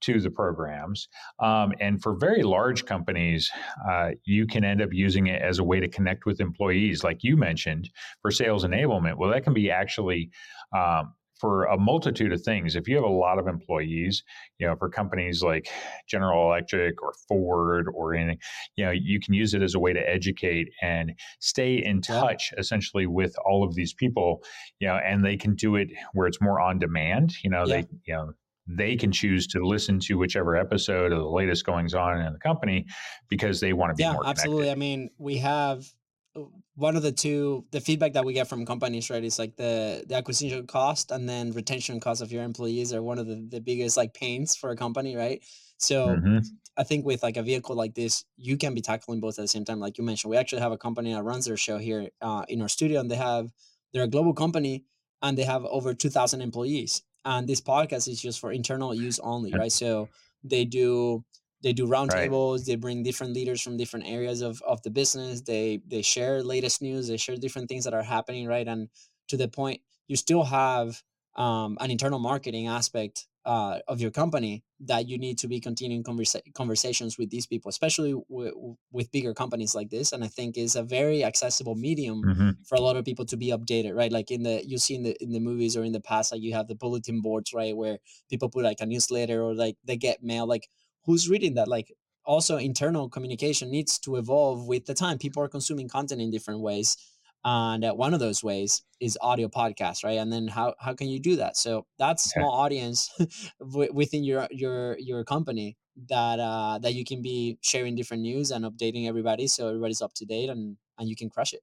to 0.03 0.21
the 0.21 0.31
programs. 0.31 1.09
Um, 1.41 1.73
and 1.81 2.03
for 2.03 2.17
very 2.17 2.43
large 2.43 2.85
companies, 2.85 3.51
uh, 3.89 4.11
you 4.25 4.47
can 4.47 4.65
end 4.65 4.83
up 4.83 4.91
using 4.93 5.27
it 5.29 5.41
as 5.43 5.59
a 5.59 5.65
way 5.65 5.81
to 5.81 5.89
connect 5.89 6.27
with 6.27 6.41
employees, 6.41 7.03
like 7.03 7.25
you 7.25 7.37
mentioned, 7.37 7.91
for 8.21 8.31
sales 8.31 8.65
enablement. 8.65 9.17
Well, 9.17 9.31
that 9.31 9.45
can 9.45 9.55
be 9.55 9.71
actually 9.71 10.31
um, 10.77 11.15
for 11.38 11.65
a 11.65 11.79
multitude 11.79 12.33
of 12.33 12.43
things. 12.43 12.77
If 12.77 12.88
you 12.88 12.97
have 12.97 13.05
a 13.05 13.09
lot 13.09 13.38
of 13.38 13.47
employees, 13.47 14.23
you 14.59 14.67
know, 14.67 14.77
for 14.77 14.88
companies 14.88 15.43
like 15.43 15.69
General 16.09 16.47
Electric 16.47 17.03
or 17.03 17.12
Ford 17.29 17.87
or 17.94 18.15
anything, 18.15 18.38
you 18.77 18.85
know, 18.85 18.91
you 18.91 19.21
can 19.21 19.35
use 19.35 19.55
it 19.55 19.62
as 19.62 19.75
a 19.75 19.79
way 19.79 19.93
to 19.93 20.00
educate 20.00 20.69
and 20.83 21.12
stay 21.41 21.77
in 21.77 22.00
touch 22.00 22.50
yeah. 22.53 22.61
essentially 22.61 23.06
with 23.06 23.35
all 23.44 23.65
of 23.65 23.75
these 23.75 23.93
people, 23.93 24.43
you 24.81 24.88
know, 24.88 24.97
and 24.97 25.25
they 25.25 25.37
can 25.37 25.55
do 25.55 25.77
it 25.77 25.88
where 26.12 26.27
it's 26.27 26.41
more 26.41 26.61
on 26.61 26.79
demand. 26.79 27.35
You 27.43 27.50
know, 27.50 27.65
yeah. 27.67 27.82
they, 27.82 27.89
you 28.06 28.15
know, 28.15 28.32
they 28.67 28.97
can 28.97 29.12
choose 29.12 29.47
to 29.49 29.65
listen 29.65 30.00
to 30.00 30.15
whichever 30.15 30.56
episode 30.56 31.12
of 31.12 31.19
the 31.19 31.29
latest 31.29 31.65
goings 31.65 31.94
on 31.94 32.21
in 32.21 32.32
the 32.32 32.39
company 32.39 32.87
because 33.29 33.61
they 33.61 33.73
want 33.73 33.91
to 33.91 33.94
be 33.94 34.05
more 34.05 34.23
yeah, 34.25 34.31
absolutely. 34.31 34.71
I 34.71 34.75
mean, 34.75 35.11
we 35.19 35.39
have 35.39 35.87
uh, 36.35 36.43
one 36.76 36.94
of 36.94 37.02
the 37.02 37.11
two 37.11 37.64
the 37.70 37.81
feedback 37.81 38.12
that 38.12 38.25
we 38.25 38.34
get 38.34 38.46
from 38.46 38.64
companies 38.64 39.08
right 39.11 39.25
is 39.25 39.38
like 39.38 39.56
the 39.56 40.05
the 40.06 40.14
acquisition 40.14 40.67
cost 40.67 41.11
and 41.11 41.28
then 41.28 41.50
retention 41.52 41.99
cost 41.99 42.23
of 42.23 42.31
your 42.31 42.44
employees 42.44 42.93
are 42.93 43.02
one 43.02 43.19
of 43.19 43.26
the, 43.26 43.46
the 43.49 43.61
biggest 43.61 43.96
like 43.96 44.14
pains 44.14 44.55
for 44.55 44.70
a 44.70 44.76
company 44.76 45.17
right? 45.17 45.43
So 45.78 46.08
mm-hmm. 46.08 46.38
i 46.76 46.84
think 46.84 47.05
with 47.05 47.23
like 47.23 47.37
a 47.37 47.43
vehicle 47.43 47.75
like 47.75 47.94
this 47.94 48.25
you 48.37 48.56
can 48.56 48.75
be 48.75 48.82
tackling 48.82 49.20
both 49.20 49.38
at 49.38 49.43
the 49.43 49.49
same 49.49 49.64
time. 49.64 49.81
Like 49.81 49.99
you 49.99 50.05
mentioned 50.05 50.31
we 50.31 50.37
actually 50.37 50.61
have 50.61 50.73
a 50.73 50.78
company 50.78 51.14
that 51.14 51.25
runs 51.25 51.46
their 51.46 51.56
show 51.56 51.78
here 51.78 52.08
uh, 52.20 52.44
in 52.49 52.61
our 52.62 52.69
studio 52.69 53.00
and 53.00 53.11
they 53.11 53.17
have 53.17 53.50
they're 53.93 54.05
a 54.05 54.08
global 54.08 54.34
company 54.34 54.84
and 55.22 55.37
they 55.37 55.44
have 55.44 55.64
over 55.64 55.94
2000 55.94 56.43
employees. 56.43 57.02
And 57.25 57.49
this 57.49 57.61
podcast 57.61 58.06
is 58.06 58.20
just 58.20 58.38
for 58.38 58.52
internal 58.52 58.94
use 58.94 59.19
only 59.19 59.52
right? 59.52 59.72
So 59.72 60.08
they 60.44 60.64
do 60.67 61.25
they 61.62 61.73
do 61.73 61.87
roundtables 61.87 62.58
right. 62.58 62.67
they 62.67 62.76
bring 62.76 63.03
different 63.03 63.32
leaders 63.32 63.61
from 63.61 63.76
different 63.76 64.06
areas 64.06 64.41
of, 64.41 64.62
of 64.67 64.82
the 64.82 64.91
business 64.91 65.43
they 65.43 65.81
they 65.87 66.03
share 66.03 66.43
latest 66.43 66.82
news 66.82 67.08
they 67.08 67.17
share 67.17 67.37
different 67.37 67.69
things 67.69 67.85
that 67.85 67.94
are 67.94 68.03
happening 68.03 68.47
right 68.47 68.69
and 68.69 68.88
to 69.29 69.37
the 69.37 69.49
point 69.49 69.81
you 70.08 70.17
still 70.17 70.44
have 70.44 71.03
um, 71.37 71.76
an 71.81 71.91
internal 71.91 72.19
marketing 72.19 72.67
aspect 72.67 73.26
uh, 73.44 73.79
of 73.87 74.00
your 74.00 74.11
company 74.11 74.64
that 74.81 75.06
you 75.08 75.19
need 75.19 75.38
to 75.38 75.47
be 75.47 75.61
continuing 75.61 76.03
conversa- 76.03 76.43
conversations 76.55 77.17
with 77.17 77.31
these 77.31 77.47
people 77.47 77.69
especially 77.69 78.12
w- 78.29 78.76
with 78.91 79.11
bigger 79.12 79.32
companies 79.32 79.75
like 79.75 79.88
this 79.88 80.12
and 80.12 80.25
i 80.25 80.26
think 80.26 80.58
is 80.58 80.75
a 80.75 80.82
very 80.82 81.23
accessible 81.23 81.76
medium 81.76 82.23
mm-hmm. 82.23 82.50
for 82.67 82.75
a 82.75 82.81
lot 82.81 82.97
of 82.97 83.05
people 83.05 83.25
to 83.25 83.37
be 83.37 83.50
updated 83.50 83.94
right 83.94 84.11
like 84.11 84.32
in 84.32 84.43
the 84.43 84.67
you 84.67 84.79
see 84.79 84.97
in 84.97 85.05
the 85.05 85.17
in 85.23 85.31
the 85.31 85.38
movies 85.38 85.76
or 85.76 85.85
in 85.85 85.93
the 85.93 86.00
past 86.00 86.32
like 86.32 86.43
you 86.43 86.53
have 86.53 86.67
the 86.67 86.75
bulletin 86.75 87.20
boards 87.20 87.55
right 87.55 87.76
where 87.76 87.99
people 88.29 88.49
put 88.49 88.64
like 88.64 88.81
a 88.81 88.87
newsletter 88.87 89.41
or 89.41 89.55
like 89.55 89.76
they 89.85 89.97
get 89.97 90.25
mail 90.25 90.47
like 90.47 90.69
who's 91.06 91.29
reading 91.29 91.55
that? 91.55 91.69
Like 91.69 91.93
also 92.25 92.56
internal 92.56 93.08
communication 93.08 93.70
needs 93.70 93.99
to 94.00 94.17
evolve 94.17 94.67
with 94.67 94.87
the 94.87 94.94
time. 94.94 95.19
People 95.19 95.43
are 95.43 95.49
consuming 95.49 95.88
content 95.88 96.20
in 96.20 96.31
different 96.31 96.61
ways 96.61 96.97
and 97.44 97.85
uh, 97.85 97.93
one 97.94 98.12
of 98.12 98.19
those 98.19 98.43
ways 98.43 98.82
is 99.00 99.17
audio 99.20 99.49
podcast 99.49 100.03
right? 100.03 100.19
And 100.19 100.32
then 100.32 100.49
how, 100.49 100.75
how 100.81 100.94
can 100.94 101.08
you 101.08 101.20
do 101.20 101.37
that? 101.37 101.56
So 101.56 101.87
that's 101.97 102.25
small 102.25 102.50
audience 102.50 103.08
within 103.61 104.25
your 104.25 104.49
your 104.50 104.99
your 104.99 105.25
company 105.25 105.76
that 106.08 106.41
uh 106.41 106.79
that 106.82 106.94
you 106.94 107.05
can 107.05 107.23
be 107.23 107.58
sharing 107.62 107.94
different 107.94 108.23
news 108.23 108.50
and 108.50 108.64
updating 108.64 109.06
everybody 109.08 109.47
so 109.47 109.69
everybody's 109.69 110.03
up 110.03 110.12
to 110.14 110.26
date 110.26 110.50
and 110.50 110.76
and 110.99 111.08
you 111.08 111.17
can 111.17 111.31
crush 111.31 111.53
it. 111.53 111.62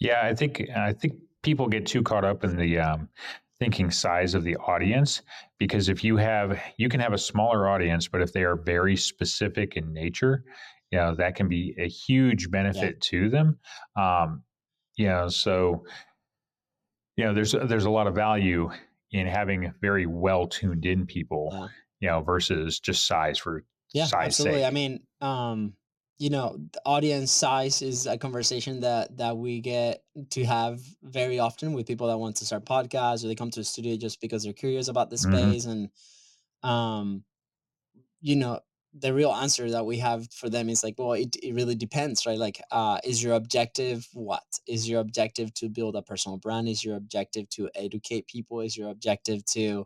Yeah 0.00 0.22
i 0.24 0.34
think 0.34 0.68
i 0.74 0.92
think 0.92 1.14
people 1.42 1.68
get 1.68 1.86
too 1.86 2.02
caught 2.02 2.24
up 2.24 2.42
in 2.42 2.56
the 2.56 2.78
um 2.78 3.08
thinking 3.58 3.90
size 3.90 4.34
of 4.34 4.42
the 4.42 4.56
audience 4.56 5.22
because 5.58 5.88
if 5.88 6.02
you 6.02 6.16
have 6.16 6.60
you 6.76 6.88
can 6.88 7.00
have 7.00 7.12
a 7.12 7.18
smaller 7.18 7.68
audience 7.68 8.08
but 8.08 8.20
if 8.20 8.32
they 8.32 8.42
are 8.42 8.56
very 8.56 8.96
specific 8.96 9.76
in 9.76 9.92
nature 9.92 10.44
you 10.90 10.98
know 10.98 11.14
that 11.14 11.34
can 11.34 11.48
be 11.48 11.74
a 11.78 11.88
huge 11.88 12.50
benefit 12.50 12.96
yeah. 12.96 13.20
to 13.20 13.28
them 13.28 13.58
um 13.96 14.42
you 14.96 15.06
know 15.06 15.28
so 15.28 15.84
you 17.16 17.24
know 17.24 17.32
there's 17.32 17.52
there's 17.52 17.84
a 17.84 17.90
lot 17.90 18.06
of 18.06 18.14
value 18.14 18.70
in 19.12 19.26
having 19.26 19.72
very 19.80 20.06
well 20.06 20.46
tuned 20.46 20.84
in 20.84 21.06
people 21.06 21.50
yeah. 21.52 21.66
you 22.00 22.08
know 22.08 22.20
versus 22.22 22.80
just 22.80 23.06
size 23.06 23.38
for 23.38 23.64
yeah 23.92 24.06
size 24.06 24.26
absolutely 24.26 24.60
sake. 24.60 24.66
i 24.66 24.70
mean 24.70 25.00
um 25.20 25.74
you 26.18 26.30
know 26.30 26.56
the 26.72 26.80
audience 26.86 27.32
size 27.32 27.82
is 27.82 28.06
a 28.06 28.16
conversation 28.16 28.80
that 28.80 29.16
that 29.16 29.36
we 29.36 29.60
get 29.60 30.02
to 30.30 30.44
have 30.44 30.80
very 31.02 31.38
often 31.38 31.72
with 31.72 31.86
people 31.86 32.06
that 32.06 32.18
want 32.18 32.36
to 32.36 32.44
start 32.44 32.64
podcasts 32.64 33.24
or 33.24 33.28
they 33.28 33.34
come 33.34 33.50
to 33.50 33.60
the 33.60 33.64
studio 33.64 33.96
just 33.96 34.20
because 34.20 34.44
they're 34.44 34.52
curious 34.52 34.88
about 34.88 35.10
the 35.10 35.16
mm-hmm. 35.16 35.34
space 35.34 35.66
mm-hmm. 35.66 35.72
and 35.72 36.70
um 36.70 37.24
you 38.20 38.36
know 38.36 38.60
the 38.96 39.12
real 39.12 39.32
answer 39.32 39.68
that 39.68 39.84
we 39.84 39.98
have 39.98 40.32
for 40.32 40.48
them 40.48 40.68
is 40.68 40.84
like 40.84 40.94
well 40.98 41.14
it, 41.14 41.34
it 41.42 41.52
really 41.52 41.74
depends 41.74 42.26
right 42.26 42.38
like 42.38 42.60
uh 42.70 42.98
is 43.02 43.22
your 43.22 43.34
objective 43.34 44.06
what 44.12 44.44
is 44.68 44.88
your 44.88 45.00
objective 45.00 45.52
to 45.52 45.68
build 45.68 45.96
a 45.96 46.02
personal 46.02 46.38
brand 46.38 46.68
is 46.68 46.84
your 46.84 46.96
objective 46.96 47.48
to 47.48 47.68
educate 47.74 48.28
people 48.28 48.60
is 48.60 48.76
your 48.76 48.88
objective 48.88 49.44
to 49.46 49.84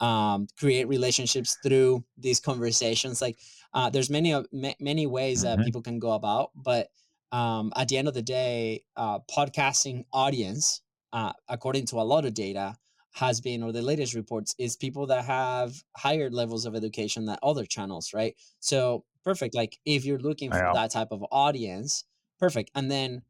um, 0.00 0.46
create 0.58 0.88
relationships 0.88 1.56
through 1.62 2.04
these 2.18 2.40
conversations. 2.40 3.22
Like 3.22 3.38
uh, 3.74 3.90
there's 3.90 4.08
many 4.08 4.34
many 4.80 5.06
ways 5.06 5.42
that 5.42 5.56
mm-hmm. 5.56 5.64
people 5.64 5.82
can 5.82 5.98
go 5.98 6.12
about 6.12 6.50
but 6.54 6.88
um, 7.32 7.72
at 7.76 7.88
the 7.88 7.98
end 7.98 8.08
of 8.08 8.14
the 8.14 8.22
day 8.22 8.84
uh, 8.96 9.18
podcasting 9.30 10.04
audience 10.12 10.80
uh, 11.12 11.32
according 11.48 11.84
to 11.86 11.96
a 11.96 12.02
lot 12.02 12.24
of 12.24 12.32
data 12.32 12.76
has 13.12 13.40
been 13.40 13.62
or 13.62 13.72
the 13.72 13.82
latest 13.82 14.14
reports 14.14 14.54
is 14.58 14.76
people 14.76 15.06
that 15.06 15.24
have 15.24 15.74
higher 15.96 16.30
levels 16.30 16.66
of 16.66 16.74
education 16.74 17.26
than 17.26 17.36
other 17.42 17.64
channels 17.64 18.12
right? 18.14 18.34
So 18.60 19.04
perfect 19.24 19.54
like 19.54 19.78
if 19.84 20.04
you're 20.04 20.18
looking 20.18 20.50
for 20.50 20.70
that 20.74 20.90
type 20.92 21.08
of 21.10 21.24
audience 21.30 22.04
perfect. 22.38 22.70
And 22.74 22.90
then 22.90 23.22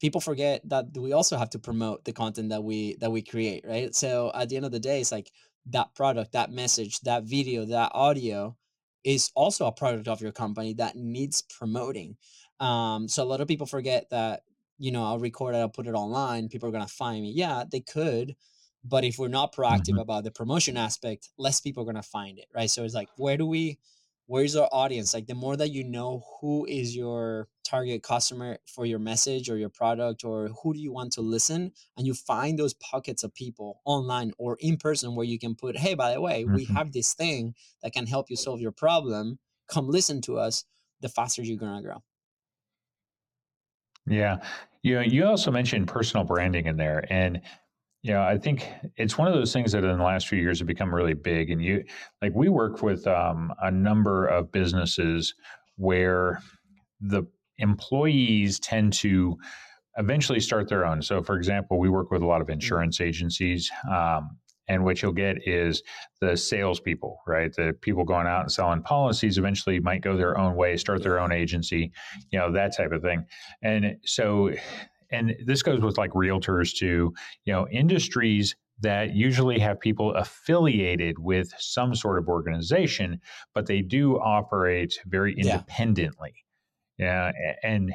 people 0.00 0.20
forget 0.20 0.60
that 0.68 0.86
we 0.96 1.12
also 1.12 1.36
have 1.36 1.50
to 1.50 1.58
promote 1.58 2.04
the 2.04 2.12
content 2.12 2.50
that 2.50 2.62
we 2.62 2.96
that 3.00 3.10
we 3.10 3.22
create 3.22 3.64
right? 3.66 3.94
So 3.94 4.30
at 4.34 4.48
the 4.48 4.56
end 4.56 4.64
of 4.64 4.72
the 4.72 4.80
day 4.80 5.00
it's 5.00 5.12
like 5.12 5.30
that 5.66 5.94
product 5.94 6.32
that 6.32 6.50
message 6.50 7.00
that 7.00 7.24
video 7.24 7.64
that 7.66 7.90
audio 7.94 8.56
is 9.04 9.30
also 9.34 9.66
a 9.66 9.72
product 9.72 10.08
of 10.08 10.20
your 10.20 10.32
company 10.32 10.74
that 10.74 10.96
needs 10.96 11.42
promoting. 11.42 12.16
Um 12.60 13.08
so 13.08 13.22
a 13.22 13.24
lot 13.24 13.40
of 13.40 13.48
people 13.48 13.66
forget 13.66 14.10
that 14.10 14.42
you 14.78 14.92
know 14.92 15.04
i'll 15.04 15.18
record 15.18 15.54
it 15.54 15.58
i'll 15.58 15.70
put 15.70 15.86
it 15.86 15.94
online 15.94 16.48
people 16.48 16.68
are 16.68 16.72
going 16.72 16.86
to 16.86 16.92
find 16.92 17.22
me. 17.22 17.32
Yeah 17.34 17.64
they 17.70 17.80
could 17.80 18.36
but 18.84 19.04
if 19.04 19.18
we're 19.18 19.28
not 19.28 19.54
proactive 19.54 19.90
mm-hmm. 19.92 19.98
about 19.98 20.24
the 20.24 20.30
promotion 20.30 20.76
aspect 20.76 21.30
less 21.38 21.60
people 21.60 21.82
are 21.82 21.90
going 21.90 21.96
to 21.96 22.02
find 22.02 22.38
it 22.38 22.46
right? 22.54 22.70
So 22.70 22.84
it's 22.84 22.94
like 22.94 23.08
where 23.16 23.36
do 23.36 23.46
we 23.46 23.78
where's 24.26 24.56
our 24.56 24.68
audience? 24.72 25.14
Like 25.14 25.26
the 25.26 25.34
more 25.34 25.56
that 25.56 25.70
you 25.70 25.84
know 25.84 26.24
who 26.40 26.66
is 26.66 26.94
your 26.94 27.48
target 27.64 28.02
customer 28.02 28.58
for 28.66 28.86
your 28.86 28.98
message 28.98 29.50
or 29.50 29.56
your 29.56 29.68
product 29.68 30.24
or 30.24 30.48
who 30.62 30.72
do 30.72 30.80
you 30.80 30.92
want 30.92 31.12
to 31.12 31.20
listen 31.20 31.72
and 31.96 32.06
you 32.06 32.14
find 32.14 32.58
those 32.58 32.74
pockets 32.74 33.24
of 33.24 33.34
people 33.34 33.80
online 33.84 34.32
or 34.38 34.56
in 34.60 34.76
person 34.76 35.16
where 35.16 35.26
you 35.26 35.36
can 35.36 35.56
put 35.56 35.76
hey 35.76 35.94
by 35.94 36.12
the 36.12 36.20
way 36.20 36.44
mm-hmm. 36.44 36.54
we 36.54 36.64
have 36.64 36.92
this 36.92 37.12
thing 37.12 37.54
that 37.82 37.92
can 37.92 38.06
help 38.06 38.30
you 38.30 38.36
solve 38.36 38.60
your 38.60 38.70
problem. 38.70 39.38
Come 39.68 39.88
listen 39.88 40.20
to 40.22 40.38
us 40.38 40.64
the 41.00 41.08
faster 41.08 41.42
you're 41.42 41.58
going 41.58 41.76
to 41.76 41.82
grow. 41.82 42.02
Yeah. 44.06 44.36
You 44.82 44.94
know, 44.96 45.00
you 45.00 45.26
also 45.26 45.50
mentioned 45.50 45.88
personal 45.88 46.24
branding 46.24 46.66
in 46.66 46.76
there 46.76 47.04
and 47.10 47.40
yeah, 48.06 48.24
I 48.24 48.38
think 48.38 48.68
it's 48.96 49.18
one 49.18 49.26
of 49.26 49.34
those 49.34 49.52
things 49.52 49.72
that 49.72 49.82
in 49.82 49.98
the 49.98 50.04
last 50.04 50.28
few 50.28 50.38
years 50.38 50.60
have 50.60 50.68
become 50.68 50.94
really 50.94 51.14
big. 51.14 51.50
And 51.50 51.60
you, 51.60 51.82
like, 52.22 52.32
we 52.36 52.48
work 52.48 52.80
with 52.80 53.04
um, 53.08 53.52
a 53.60 53.70
number 53.70 54.26
of 54.26 54.52
businesses 54.52 55.34
where 55.74 56.40
the 57.00 57.24
employees 57.58 58.60
tend 58.60 58.92
to 58.92 59.36
eventually 59.98 60.38
start 60.38 60.68
their 60.68 60.86
own. 60.86 61.02
So, 61.02 61.20
for 61.20 61.34
example, 61.34 61.80
we 61.80 61.88
work 61.88 62.12
with 62.12 62.22
a 62.22 62.26
lot 62.26 62.40
of 62.40 62.46
mm-hmm. 62.46 62.54
insurance 62.54 63.00
agencies. 63.00 63.68
Um, 63.90 64.38
and 64.68 64.84
what 64.84 65.02
you'll 65.02 65.10
get 65.10 65.38
is 65.44 65.82
the 66.20 66.36
salespeople, 66.36 67.18
right? 67.26 67.52
The 67.52 67.76
people 67.80 68.04
going 68.04 68.28
out 68.28 68.42
and 68.42 68.52
selling 68.52 68.82
policies 68.82 69.36
eventually 69.36 69.80
might 69.80 70.02
go 70.02 70.16
their 70.16 70.38
own 70.38 70.54
way, 70.54 70.76
start 70.76 71.02
their 71.02 71.18
own 71.18 71.32
agency, 71.32 71.90
you 72.30 72.38
know, 72.38 72.52
that 72.52 72.76
type 72.76 72.92
of 72.92 73.02
thing. 73.02 73.24
And 73.62 73.96
so 74.04 74.52
and 75.10 75.34
this 75.44 75.62
goes 75.62 75.80
with 75.80 75.98
like 75.98 76.10
realtors 76.12 76.76
too, 76.76 77.14
you 77.44 77.52
know, 77.52 77.66
industries 77.68 78.56
that 78.80 79.14
usually 79.14 79.58
have 79.58 79.80
people 79.80 80.14
affiliated 80.14 81.18
with 81.18 81.52
some 81.58 81.94
sort 81.94 82.18
of 82.18 82.28
organization, 82.28 83.20
but 83.54 83.66
they 83.66 83.80
do 83.80 84.18
operate 84.18 84.98
very 85.06 85.34
independently. 85.34 86.34
Yeah. 86.98 87.32
yeah 87.38 87.54
and 87.62 87.94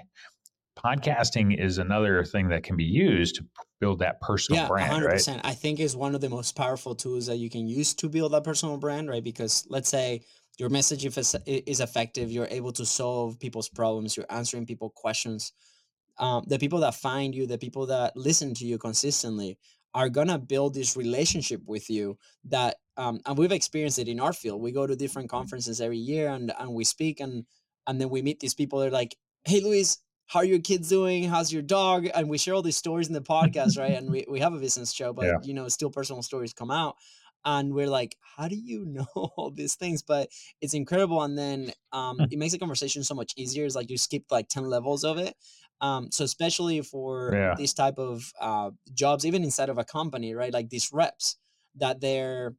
podcasting 0.77 1.59
is 1.59 1.77
another 1.77 2.23
thing 2.23 2.49
that 2.49 2.63
can 2.63 2.77
be 2.77 2.83
used 2.83 3.35
to 3.35 3.45
build 3.79 3.99
that 3.99 4.21
personal 4.21 4.61
yeah, 4.61 4.67
brand 4.67 5.03
100%. 5.03 5.27
Right? 5.27 5.41
I 5.43 5.53
think 5.53 5.79
is 5.79 5.95
one 5.95 6.15
of 6.15 6.21
the 6.21 6.29
most 6.29 6.55
powerful 6.55 6.95
tools 6.95 7.27
that 7.27 7.37
you 7.37 7.49
can 7.49 7.67
use 7.67 7.93
to 7.95 8.09
build 8.09 8.33
that 8.33 8.43
personal 8.43 8.77
brand, 8.77 9.09
right? 9.09 9.23
Because 9.23 9.65
let's 9.69 9.89
say 9.89 10.21
your 10.57 10.69
message 10.69 11.05
is 11.05 11.79
effective, 11.79 12.31
you're 12.31 12.47
able 12.49 12.71
to 12.73 12.85
solve 12.85 13.39
people's 13.39 13.69
problems, 13.69 14.15
you're 14.15 14.25
answering 14.29 14.65
people 14.65 14.89
questions 14.89 15.53
um, 16.21 16.43
the 16.47 16.59
people 16.59 16.79
that 16.79 16.95
find 16.95 17.35
you, 17.35 17.47
the 17.47 17.57
people 17.57 17.87
that 17.87 18.15
listen 18.15 18.53
to 18.53 18.65
you 18.65 18.77
consistently, 18.77 19.57
are 19.93 20.07
gonna 20.07 20.39
build 20.39 20.73
this 20.73 20.95
relationship 20.95 21.61
with 21.65 21.89
you 21.89 22.17
that 22.45 22.77
um, 22.95 23.19
and 23.25 23.37
we've 23.37 23.51
experienced 23.51 23.99
it 23.99 24.07
in 24.07 24.19
our 24.19 24.31
field. 24.31 24.61
We 24.61 24.71
go 24.71 24.87
to 24.87 24.95
different 24.95 25.29
conferences 25.29 25.81
every 25.81 25.97
year 25.97 26.29
and 26.29 26.53
and 26.57 26.73
we 26.73 26.83
speak 26.85 27.19
and 27.19 27.45
and 27.87 27.99
then 27.99 28.09
we 28.09 28.21
meet 28.21 28.39
these 28.39 28.53
people. 28.53 28.79
They're 28.79 28.91
like, 28.91 29.17
"Hey, 29.43 29.59
Luis, 29.59 29.97
how 30.27 30.39
are 30.39 30.45
your 30.45 30.59
kids 30.59 30.87
doing? 30.87 31.27
How's 31.27 31.51
your 31.51 31.63
dog?" 31.63 32.07
And 32.13 32.29
we 32.29 32.37
share 32.37 32.53
all 32.53 32.61
these 32.61 32.77
stories 32.77 33.07
in 33.07 33.13
the 33.13 33.21
podcast, 33.21 33.77
right? 33.77 33.93
And 33.93 34.09
we, 34.09 34.25
we 34.29 34.39
have 34.39 34.53
a 34.53 34.59
business 34.59 34.93
show, 34.93 35.11
but 35.19 35.25
yeah. 35.25 35.37
you 35.43 35.53
know, 35.53 35.67
still 35.67 35.89
personal 35.89 36.21
stories 36.21 36.53
come 36.53 36.71
out 36.71 36.95
and 37.45 37.73
we're 37.73 37.87
like 37.87 38.15
how 38.37 38.47
do 38.47 38.55
you 38.55 38.85
know 38.85 39.07
all 39.15 39.51
these 39.51 39.75
things 39.75 40.01
but 40.01 40.29
it's 40.61 40.73
incredible 40.73 41.21
and 41.23 41.37
then 41.37 41.71
um, 41.91 42.19
it 42.31 42.37
makes 42.37 42.53
the 42.53 42.59
conversation 42.59 43.03
so 43.03 43.15
much 43.15 43.33
easier 43.35 43.65
it's 43.65 43.75
like 43.75 43.89
you 43.89 43.97
skip 43.97 44.23
like 44.29 44.47
10 44.47 44.65
levels 44.65 45.03
of 45.03 45.17
it 45.17 45.35
um, 45.81 46.11
so 46.11 46.23
especially 46.23 46.81
for 46.81 47.31
yeah. 47.33 47.55
these 47.57 47.73
type 47.73 47.97
of 47.97 48.31
uh, 48.39 48.71
jobs 48.93 49.25
even 49.25 49.43
inside 49.43 49.69
of 49.69 49.77
a 49.77 49.83
company 49.83 50.33
right 50.33 50.53
like 50.53 50.69
these 50.69 50.91
reps 50.93 51.37
that 51.75 51.99
they're 51.99 52.55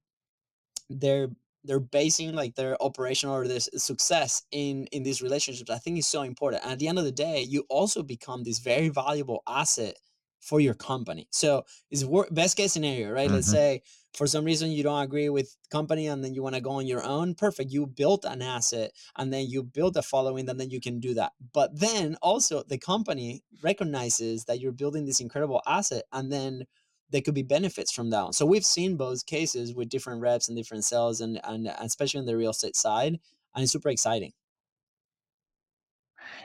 they're 0.90 1.28
they're 1.64 1.80
basing 1.80 2.34
like 2.34 2.56
their 2.56 2.80
operational 2.82 3.36
or 3.36 3.46
their 3.46 3.60
success 3.60 4.42
in 4.50 4.86
in 4.86 5.02
these 5.02 5.22
relationships 5.22 5.70
i 5.70 5.78
think 5.78 5.98
is 5.98 6.06
so 6.06 6.22
important 6.22 6.62
and 6.62 6.72
at 6.72 6.78
the 6.78 6.88
end 6.88 6.98
of 6.98 7.04
the 7.04 7.12
day 7.12 7.40
you 7.48 7.64
also 7.68 8.02
become 8.02 8.42
this 8.42 8.58
very 8.58 8.88
valuable 8.88 9.42
asset 9.46 9.96
for 10.42 10.60
your 10.60 10.74
company. 10.74 11.28
So 11.30 11.64
it's 11.90 12.04
best 12.30 12.56
case 12.56 12.72
scenario 12.72 13.10
right? 13.10 13.26
Mm-hmm. 13.26 13.36
let's 13.36 13.50
say 13.50 13.82
for 14.12 14.26
some 14.26 14.44
reason 14.44 14.70
you 14.70 14.82
don't 14.82 15.02
agree 15.02 15.30
with 15.30 15.56
company 15.70 16.08
and 16.08 16.22
then 16.22 16.34
you 16.34 16.42
want 16.42 16.56
to 16.56 16.60
go 16.60 16.72
on 16.72 16.86
your 16.86 17.02
own 17.02 17.34
perfect 17.34 17.70
you 17.70 17.86
built 17.86 18.24
an 18.24 18.42
asset 18.42 18.90
and 19.16 19.32
then 19.32 19.46
you 19.48 19.62
build 19.62 19.96
a 19.96 20.02
following 20.02 20.48
and 20.48 20.60
then 20.60 20.68
you 20.68 20.80
can 20.80 20.98
do 20.98 21.14
that. 21.14 21.32
But 21.54 21.78
then 21.78 22.16
also 22.20 22.64
the 22.64 22.76
company 22.76 23.44
recognizes 23.62 24.44
that 24.46 24.60
you're 24.60 24.72
building 24.72 25.06
this 25.06 25.20
incredible 25.20 25.62
asset 25.66 26.04
and 26.12 26.30
then 26.30 26.64
there 27.10 27.20
could 27.20 27.34
be 27.34 27.42
benefits 27.42 27.92
from 27.92 28.10
that 28.10 28.34
so 28.34 28.46
we've 28.46 28.64
seen 28.64 28.96
both 28.96 29.26
cases 29.26 29.74
with 29.74 29.90
different 29.90 30.22
reps 30.22 30.48
and 30.48 30.56
different 30.56 30.82
sales 30.84 31.20
and, 31.20 31.38
and 31.44 31.68
especially 31.78 32.18
on 32.18 32.26
the 32.26 32.36
real 32.36 32.50
estate 32.50 32.74
side 32.74 33.20
and 33.54 33.62
it's 33.62 33.72
super 33.72 33.90
exciting. 33.90 34.32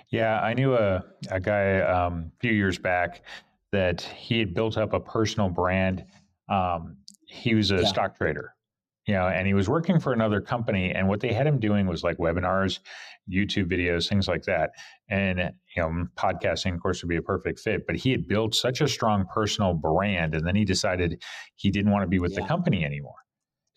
Yeah 0.09 0.39
i 0.41 0.53
knew 0.53 0.73
a, 0.75 1.03
a 1.31 1.39
guy 1.39 1.79
um, 1.79 2.31
a 2.35 2.39
few 2.41 2.51
years 2.51 2.77
back 2.77 3.23
that 3.71 4.01
he 4.01 4.39
had 4.39 4.53
built 4.53 4.77
up 4.77 4.93
a 4.93 4.99
personal 4.99 5.49
brand 5.49 6.05
um, 6.49 6.97
he 7.25 7.55
was 7.55 7.71
a 7.71 7.77
yeah. 7.77 7.87
stock 7.87 8.17
trader 8.17 8.53
you 9.07 9.13
know 9.13 9.27
and 9.27 9.47
he 9.47 9.53
was 9.53 9.67
working 9.67 9.99
for 9.99 10.13
another 10.13 10.39
company 10.39 10.91
and 10.91 11.07
what 11.07 11.19
they 11.19 11.33
had 11.33 11.47
him 11.47 11.59
doing 11.59 11.87
was 11.87 12.03
like 12.03 12.17
webinars 12.17 12.79
youtube 13.29 13.69
videos 13.71 14.07
things 14.07 14.27
like 14.27 14.43
that 14.43 14.71
and 15.09 15.39
you 15.75 15.81
know 15.81 16.07
podcasting 16.15 16.73
of 16.73 16.81
course 16.81 17.01
would 17.01 17.09
be 17.09 17.17
a 17.17 17.21
perfect 17.21 17.59
fit 17.59 17.85
but 17.87 17.95
he 17.95 18.11
had 18.11 18.27
built 18.27 18.53
such 18.53 18.81
a 18.81 18.87
strong 18.87 19.25
personal 19.33 19.73
brand 19.73 20.35
and 20.35 20.45
then 20.45 20.55
he 20.55 20.63
decided 20.63 21.21
he 21.55 21.71
didn't 21.71 21.91
want 21.91 22.03
to 22.03 22.07
be 22.07 22.19
with 22.19 22.33
yeah. 22.33 22.41
the 22.41 22.47
company 22.47 22.85
anymore 22.85 23.15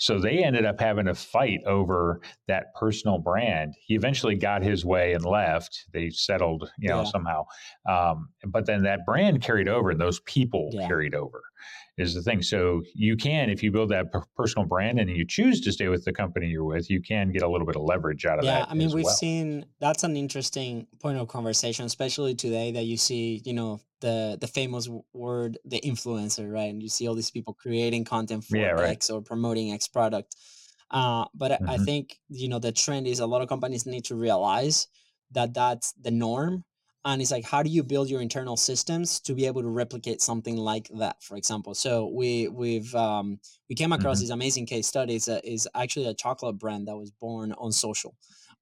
so 0.00 0.19
they 0.19 0.42
ended 0.42 0.64
up 0.64 0.80
having 0.80 1.09
a 1.09 1.14
fight 1.14 1.61
over 1.66 2.23
that 2.49 2.75
personal 2.75 3.19
brand. 3.19 3.75
He 3.85 3.95
eventually 3.95 4.35
got 4.35 4.62
his 4.62 4.83
way 4.83 5.12
and 5.12 5.25
left. 5.25 5.85
They 5.92 6.09
settled, 6.09 6.71
you 6.78 6.88
know, 6.88 7.02
yeah. 7.02 7.11
somehow. 7.11 7.45
Um, 7.87 8.30
but 8.47 8.64
then 8.64 8.83
that 8.85 9.04
brand 9.04 9.42
carried 9.42 9.69
over, 9.69 9.90
and 9.90 10.00
those 10.00 10.21
people 10.21 10.71
yeah. 10.73 10.88
carried 10.88 11.14
over 11.14 11.42
is 11.99 12.14
the 12.14 12.23
thing. 12.23 12.40
So 12.40 12.80
you 12.95 13.14
can, 13.14 13.50
if 13.50 13.62
you 13.62 13.71
build 13.71 13.90
that 13.90 14.07
personal 14.35 14.66
brand 14.66 14.99
and 14.99 15.11
you 15.11 15.26
choose 15.26 15.61
to 15.61 15.73
stay 15.73 15.88
with 15.88 16.07
the 16.07 16.14
company 16.14 16.47
you're 16.47 16.64
with, 16.64 16.88
you 16.88 17.02
can 17.02 17.30
get 17.30 17.42
a 17.42 17.49
little 17.49 17.66
bit 17.66 17.76
of 17.76 17.83
leverage 17.83 18.25
out 18.25 18.38
of 18.38 18.47
yeah, 18.47 18.52
that. 18.52 18.59
Yeah, 18.61 18.66
I 18.71 18.75
mean, 18.75 18.90
we've 18.92 19.04
well. 19.04 19.14
seen 19.14 19.66
that's 19.80 20.02
an 20.02 20.16
interesting 20.16 20.87
point 20.99 21.19
of 21.19 21.28
conversation, 21.28 21.85
especially 21.85 22.35
today 22.35 22.73
that 22.73 22.85
you 22.85 22.97
see, 22.97 23.42
you 23.45 23.52
know, 23.52 23.80
the 24.00 24.38
the 24.40 24.47
famous 24.47 24.88
word, 25.12 25.59
the 25.64 25.80
influencer, 25.80 26.50
right? 26.50 26.71
And 26.71 26.83
you 26.83 26.88
see 26.88 27.09
all 27.09 27.14
these 27.14 27.30
people 27.30 27.54
creating 27.54 28.04
content 28.04 28.45
for 28.45 28.57
yeah, 28.57 28.71
right. 28.71 28.90
X 28.90 29.11
or 29.11 29.23
promoting 29.23 29.73
X 29.73 29.88
product. 29.88 30.37
Uh, 30.90 31.26
but 31.35 31.52
mm-hmm. 31.52 31.71
I 31.71 31.78
think 31.78 32.19
you 32.28 32.49
know 32.49 32.59
the 32.59 32.73
trend 32.73 33.07
is 33.07 33.21
a 33.21 33.26
lot 33.26 33.42
of 33.42 33.49
companies 33.49 33.87
need 33.87 34.04
to 34.07 34.16
realize 34.16 34.88
that 35.33 35.54
that's 35.54 35.92
the 36.00 36.11
norm 36.11 36.64
and 37.04 37.23
it's 37.23 37.30
like 37.30 37.45
how 37.45 37.62
do 37.62 37.71
you 37.71 37.83
build 37.83 38.11
your 38.11 38.21
internal 38.21 38.57
systems 38.57 39.21
to 39.21 39.35
be 39.35 39.47
able 39.47 39.62
to 39.62 39.69
replicate 39.69 40.21
something 40.21 40.57
like 40.57 40.88
that 40.99 41.23
for 41.23 41.37
example 41.37 41.75
so 41.75 42.07
we 42.14 42.49
we've 42.49 42.95
um, 42.95 43.38
we 43.69 43.75
came 43.75 43.92
across 43.92 44.19
mm-hmm. 44.19 44.25
this 44.25 44.30
amazing 44.30 44.66
case 44.66 44.87
study 44.87 45.16
it's 45.16 45.28
a, 45.28 45.47
is 45.49 45.69
actually 45.75 46.07
a 46.07 46.14
chocolate 46.14 46.59
brand 46.59 46.87
that 46.88 46.97
was 46.97 47.11
born 47.11 47.52
on 47.52 47.73
social 47.73 48.14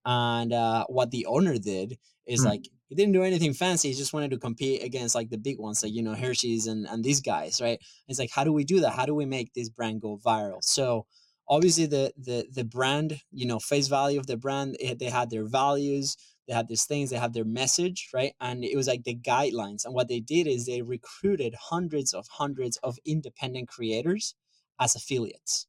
and 0.04 0.52
uh, 0.52 0.84
what 0.88 1.10
the 1.10 1.26
owner 1.26 1.58
did 1.58 1.98
is 2.26 2.40
mm-hmm. 2.40 2.50
like 2.50 2.68
he 2.88 2.94
didn't 2.94 3.12
do 3.12 3.22
anything 3.22 3.52
fancy 3.52 3.88
he 3.88 3.94
just 3.94 4.12
wanted 4.12 4.30
to 4.30 4.38
compete 4.38 4.82
against 4.82 5.14
like 5.14 5.30
the 5.30 5.38
big 5.38 5.58
ones 5.58 5.82
like 5.82 5.92
you 5.92 6.02
know 6.02 6.14
hershey's 6.14 6.66
and, 6.66 6.86
and 6.86 7.04
these 7.04 7.20
guys 7.20 7.60
right? 7.60 7.80
It's 8.08 8.18
like 8.18 8.30
how 8.30 8.44
do 8.44 8.52
we 8.52 8.64
do 8.64 8.80
that? 8.80 8.92
How 8.92 9.06
do 9.06 9.14
we 9.14 9.26
make 9.26 9.52
this 9.54 9.68
brand 9.68 10.00
go 10.00 10.18
viral? 10.24 10.62
So 10.62 11.06
obviously 11.48 11.86
the 11.86 12.12
the 12.16 12.46
the 12.52 12.64
brand 12.64 13.20
you 13.32 13.46
know 13.46 13.58
face 13.58 13.88
value 13.88 14.20
of 14.20 14.26
the 14.26 14.36
brand 14.36 14.76
it, 14.80 14.98
they 14.98 15.10
had 15.10 15.30
their 15.30 15.46
values 15.46 16.16
they 16.46 16.54
had 16.54 16.68
these 16.68 16.84
things 16.84 17.10
they 17.10 17.16
had 17.16 17.34
their 17.34 17.44
message 17.44 18.08
right? 18.14 18.32
And 18.40 18.64
it 18.64 18.76
was 18.76 18.88
like 18.88 19.04
the 19.04 19.16
guidelines 19.16 19.84
and 19.84 19.94
what 19.94 20.08
they 20.08 20.20
did 20.20 20.46
is 20.46 20.66
they 20.66 20.82
recruited 20.82 21.54
hundreds 21.70 22.14
of 22.14 22.26
hundreds 22.28 22.76
of 22.78 22.98
independent 23.04 23.68
creators 23.68 24.34
as 24.80 24.94
affiliates. 24.94 25.66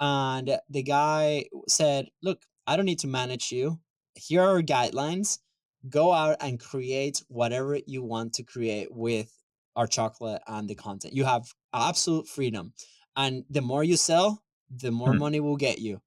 And 0.00 0.58
the 0.68 0.82
guy 0.82 1.46
said 1.68 2.08
look 2.22 2.42
i 2.66 2.76
don't 2.76 2.86
need 2.86 3.00
to 3.00 3.06
manage 3.06 3.52
you. 3.52 3.78
Here 4.14 4.42
are 4.42 4.62
guidelines. 4.62 5.38
Go 5.88 6.12
out 6.12 6.38
and 6.40 6.58
create 6.58 7.22
whatever 7.28 7.78
you 7.86 8.02
want 8.02 8.34
to 8.34 8.42
create 8.42 8.88
with 8.90 9.30
our 9.76 9.86
chocolate 9.86 10.42
and 10.46 10.68
the 10.68 10.74
content. 10.74 11.14
You 11.14 11.24
have 11.24 11.52
absolute 11.72 12.26
freedom. 12.26 12.72
And 13.14 13.44
the 13.50 13.60
more 13.60 13.84
you 13.84 13.96
sell 13.96 14.42
the 14.70 14.90
more 14.90 15.12
hmm. 15.12 15.18
money 15.18 15.40
will 15.40 15.56
get 15.56 15.78
you. 15.78 16.00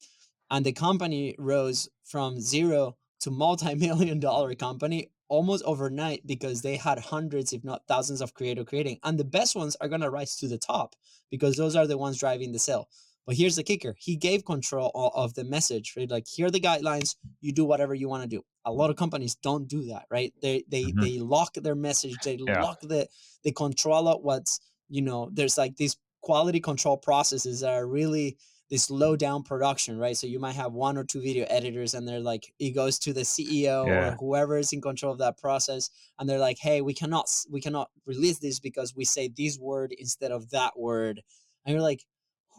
And 0.52 0.66
the 0.66 0.74
company 0.74 1.36
rose 1.38 1.90
from 2.04 2.40
zero 2.40 2.98
to 3.22 3.32
multi-million 3.32 4.20
dollar 4.20 4.56
company 4.56 5.12
almost 5.28 5.64
overnight 5.64 6.26
because 6.26 6.62
they 6.62 6.76
had 6.76 6.98
hundreds 6.98 7.54
if 7.54 7.64
not 7.64 7.84
thousands 7.88 8.22
of 8.22 8.34
creator 8.34 8.64
creating. 8.64 9.00
And 9.04 9.18
the 9.18 9.24
best 9.24 9.56
ones 9.56 9.78
are 9.80 9.88
going 9.88 10.02
to 10.02 10.10
rise 10.10 10.36
to 10.38 10.48
the 10.48 10.58
top 10.58 10.96
because 11.30 11.56
those 11.56 11.76
are 11.76 11.86
the 11.86 11.98
ones 11.98 12.18
driving 12.18 12.52
the 12.52 12.60
sale 12.60 12.90
but 13.30 13.38
here's 13.38 13.56
the 13.56 13.64
kicker 13.64 13.96
he 14.00 14.16
gave 14.16 14.44
control 14.44 14.90
of 15.14 15.36
the 15.36 15.44
message 15.44 15.94
right 15.96 16.10
like 16.10 16.26
here 16.28 16.48
are 16.48 16.52
the 16.52 16.60
guidelines 16.60 17.16
you 17.42 17.54
do 17.54 17.64
whatever 17.64 17.94
you 17.94 18.10
want 18.10 18.24
to 18.24 18.28
do 18.28 18.42
a 18.66 18.72
lot 18.72 18.90
of 18.90 18.96
companies 18.96 19.36
don't 19.36 19.68
do 19.68 19.86
that 19.86 20.06
right 20.10 20.34
they 20.42 20.64
they 20.68 20.86
mm-hmm. 20.86 21.00
they 21.00 21.20
lock 21.20 21.54
their 21.54 21.76
message 21.76 22.16
they 22.24 22.40
yeah. 22.48 22.60
lock 22.60 22.80
the 22.82 23.08
they 23.44 23.52
control 23.52 24.20
what's 24.24 24.60
you 24.90 25.04
know 25.04 25.30
there's 25.32 25.60
like 25.60 25.76
these 25.76 25.96
quality 26.22 26.60
control 26.60 26.98
processes 26.98 27.60
that 27.60 27.70
are 27.70 27.86
really 27.86 28.36
this 28.70 28.92
low 28.92 29.16
down 29.16 29.42
production, 29.42 29.98
right? 29.98 30.16
So 30.16 30.28
you 30.28 30.40
might 30.40 30.56
have 30.56 30.74
one 30.74 30.96
or 30.96 31.04
two 31.04 31.22
video 31.22 31.46
editors 31.50 31.96
and 31.96 32.08
they're 32.08 32.20
like, 32.20 32.54
it 32.60 32.72
goes 32.72 33.00
to 33.00 33.14
the 33.14 33.22
CEO 33.22 33.88
yeah. 33.88 34.10
or 34.10 34.12
whoever 34.20 34.58
is 34.58 34.72
in 34.74 34.80
control 34.80 35.12
of 35.12 35.18
that 35.20 35.40
process. 35.40 35.90
And 36.20 36.30
they're 36.30 36.38
like, 36.38 36.60
hey, 36.60 36.82
we 36.82 36.94
cannot, 36.94 37.26
we 37.50 37.62
cannot 37.62 37.90
release 38.06 38.38
this 38.38 38.60
because 38.60 38.96
we 38.96 39.06
say 39.06 39.28
this 39.28 39.58
word 39.58 39.92
instead 39.98 40.32
of 40.32 40.52
that 40.52 40.78
word. 40.78 41.24
And 41.66 41.74
you're 41.74 41.82
like, 41.82 42.06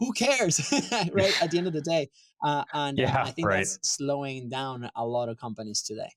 who 0.01 0.11
cares? 0.13 0.59
right. 1.13 1.41
At 1.43 1.51
the 1.51 1.59
end 1.59 1.67
of 1.67 1.73
the 1.73 1.81
day. 1.81 2.09
Uh, 2.43 2.63
and 2.73 2.97
yeah, 2.97 3.23
I 3.23 3.31
think 3.31 3.47
right. 3.47 3.57
that's 3.57 3.77
slowing 3.83 4.49
down 4.49 4.89
a 4.95 5.05
lot 5.05 5.29
of 5.29 5.37
companies 5.37 5.83
today. 5.83 6.09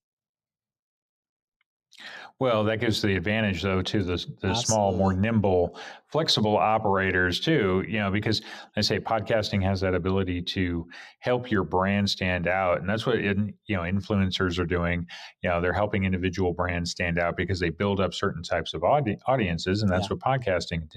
Well, 2.40 2.64
that 2.64 2.80
gives 2.80 3.00
the 3.00 3.14
advantage 3.14 3.62
though 3.62 3.80
to 3.80 4.02
the 4.02 4.26
the 4.42 4.54
small, 4.54 4.92
more 4.92 5.12
nimble, 5.12 5.78
flexible 6.08 6.56
operators 6.56 7.38
too. 7.38 7.84
You 7.86 8.00
know, 8.00 8.10
because 8.10 8.42
I 8.76 8.80
say 8.80 8.98
podcasting 8.98 9.62
has 9.62 9.80
that 9.82 9.94
ability 9.94 10.42
to 10.42 10.88
help 11.20 11.48
your 11.48 11.62
brand 11.62 12.10
stand 12.10 12.48
out, 12.48 12.80
and 12.80 12.88
that's 12.88 13.06
what 13.06 13.20
in, 13.20 13.54
you 13.66 13.76
know 13.76 13.82
influencers 13.82 14.58
are 14.58 14.66
doing. 14.66 15.06
You 15.42 15.50
know, 15.50 15.60
they're 15.60 15.72
helping 15.72 16.04
individual 16.04 16.52
brands 16.52 16.90
stand 16.90 17.20
out 17.20 17.36
because 17.36 17.60
they 17.60 17.70
build 17.70 18.00
up 18.00 18.12
certain 18.12 18.42
types 18.42 18.74
of 18.74 18.82
audi- 18.82 19.18
audiences, 19.28 19.82
and 19.82 19.90
that's 19.90 20.10
yeah. 20.10 20.16
what 20.16 20.40
podcasting, 20.40 20.88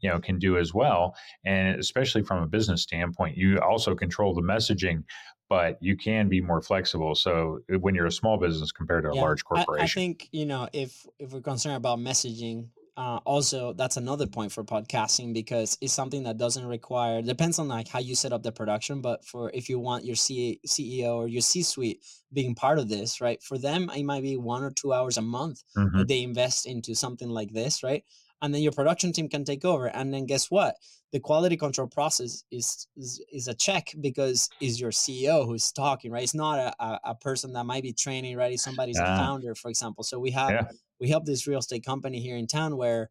you 0.00 0.10
know, 0.10 0.20
can 0.20 0.38
do 0.38 0.58
as 0.58 0.74
well. 0.74 1.16
And 1.46 1.80
especially 1.80 2.22
from 2.22 2.42
a 2.42 2.46
business 2.46 2.82
standpoint, 2.82 3.38
you 3.38 3.58
also 3.60 3.94
control 3.94 4.34
the 4.34 4.42
messaging 4.42 5.04
but 5.54 5.80
you 5.80 5.96
can 5.96 6.28
be 6.28 6.40
more 6.40 6.60
flexible. 6.60 7.14
So 7.14 7.60
uh, 7.72 7.78
when 7.78 7.94
you're 7.94 8.06
a 8.06 8.18
small 8.20 8.38
business 8.38 8.72
compared 8.72 9.04
to 9.04 9.10
a 9.10 9.14
large 9.14 9.44
corporation, 9.44 9.80
I, 9.80 9.84
I, 9.84 9.86
think 9.86 10.28
you 10.32 10.46
know 10.46 10.68
if 10.72 11.06
if 11.20 11.32
we're 11.32 11.42
concerned 11.42 11.76
about 11.76 12.00
messaging, 12.00 12.70
uh, 12.96 13.20
also 13.24 13.72
that's 13.72 13.96
another 13.96 14.26
point 14.26 14.50
for 14.50 14.64
podcasting 14.64 15.32
because 15.32 15.78
it's 15.80 15.92
something 15.92 16.24
that 16.24 16.38
doesn't 16.38 16.66
require 16.66 17.22
depends 17.22 17.60
on 17.60 17.68
like 17.68 17.86
how 17.86 18.00
you 18.00 18.16
set 18.16 18.32
up 18.32 18.42
the 18.42 18.50
production. 18.50 19.00
But 19.00 19.24
for 19.24 19.52
if 19.54 19.68
you 19.68 19.78
want 19.78 20.04
your 20.04 20.16
C- 20.16 20.58
CEO 20.66 21.14
or 21.14 21.28
your 21.28 21.42
C 21.42 21.62
suite 21.62 22.02
being 22.32 22.56
part 22.56 22.80
of 22.80 22.88
this, 22.88 23.20
right? 23.20 23.40
For 23.40 23.56
them, 23.56 23.88
it 23.96 24.02
might 24.02 24.24
be 24.24 24.36
one 24.36 24.64
or 24.64 24.72
two 24.72 24.92
hours 24.92 25.18
a 25.18 25.22
month 25.22 25.62
mm-hmm. 25.78 25.98
that 25.98 26.08
they 26.08 26.24
invest 26.24 26.66
into 26.66 26.96
something 26.96 27.28
like 27.28 27.52
this, 27.52 27.84
right? 27.84 28.02
And 28.42 28.54
then 28.54 28.62
your 28.62 28.72
production 28.72 29.12
team 29.12 29.28
can 29.28 29.44
take 29.44 29.64
over 29.64 29.86
and 29.86 30.12
then 30.12 30.26
guess 30.26 30.50
what 30.50 30.76
the 31.12 31.20
quality 31.20 31.56
control 31.56 31.86
process 31.86 32.44
is, 32.50 32.88
is, 32.96 33.24
is 33.32 33.48
a 33.48 33.54
check 33.54 33.94
because 34.00 34.48
is 34.60 34.80
your 34.80 34.90
CEO 34.90 35.46
who's 35.46 35.70
talking, 35.70 36.10
right? 36.10 36.24
It's 36.24 36.34
not 36.34 36.58
a, 36.58 37.00
a, 37.04 37.14
person 37.14 37.52
that 37.52 37.64
might 37.64 37.84
be 37.84 37.92
training, 37.92 38.36
right? 38.36 38.58
Somebody's 38.58 38.98
yeah. 38.98 39.14
a 39.14 39.18
founder, 39.18 39.54
for 39.54 39.68
example. 39.68 40.02
So 40.02 40.18
we 40.18 40.32
have 40.32 40.50
yeah. 40.50 40.64
we 41.00 41.08
help 41.08 41.24
this 41.24 41.46
real 41.46 41.60
estate 41.60 41.84
company 41.84 42.20
here 42.20 42.36
in 42.36 42.46
town 42.46 42.76
where 42.76 43.10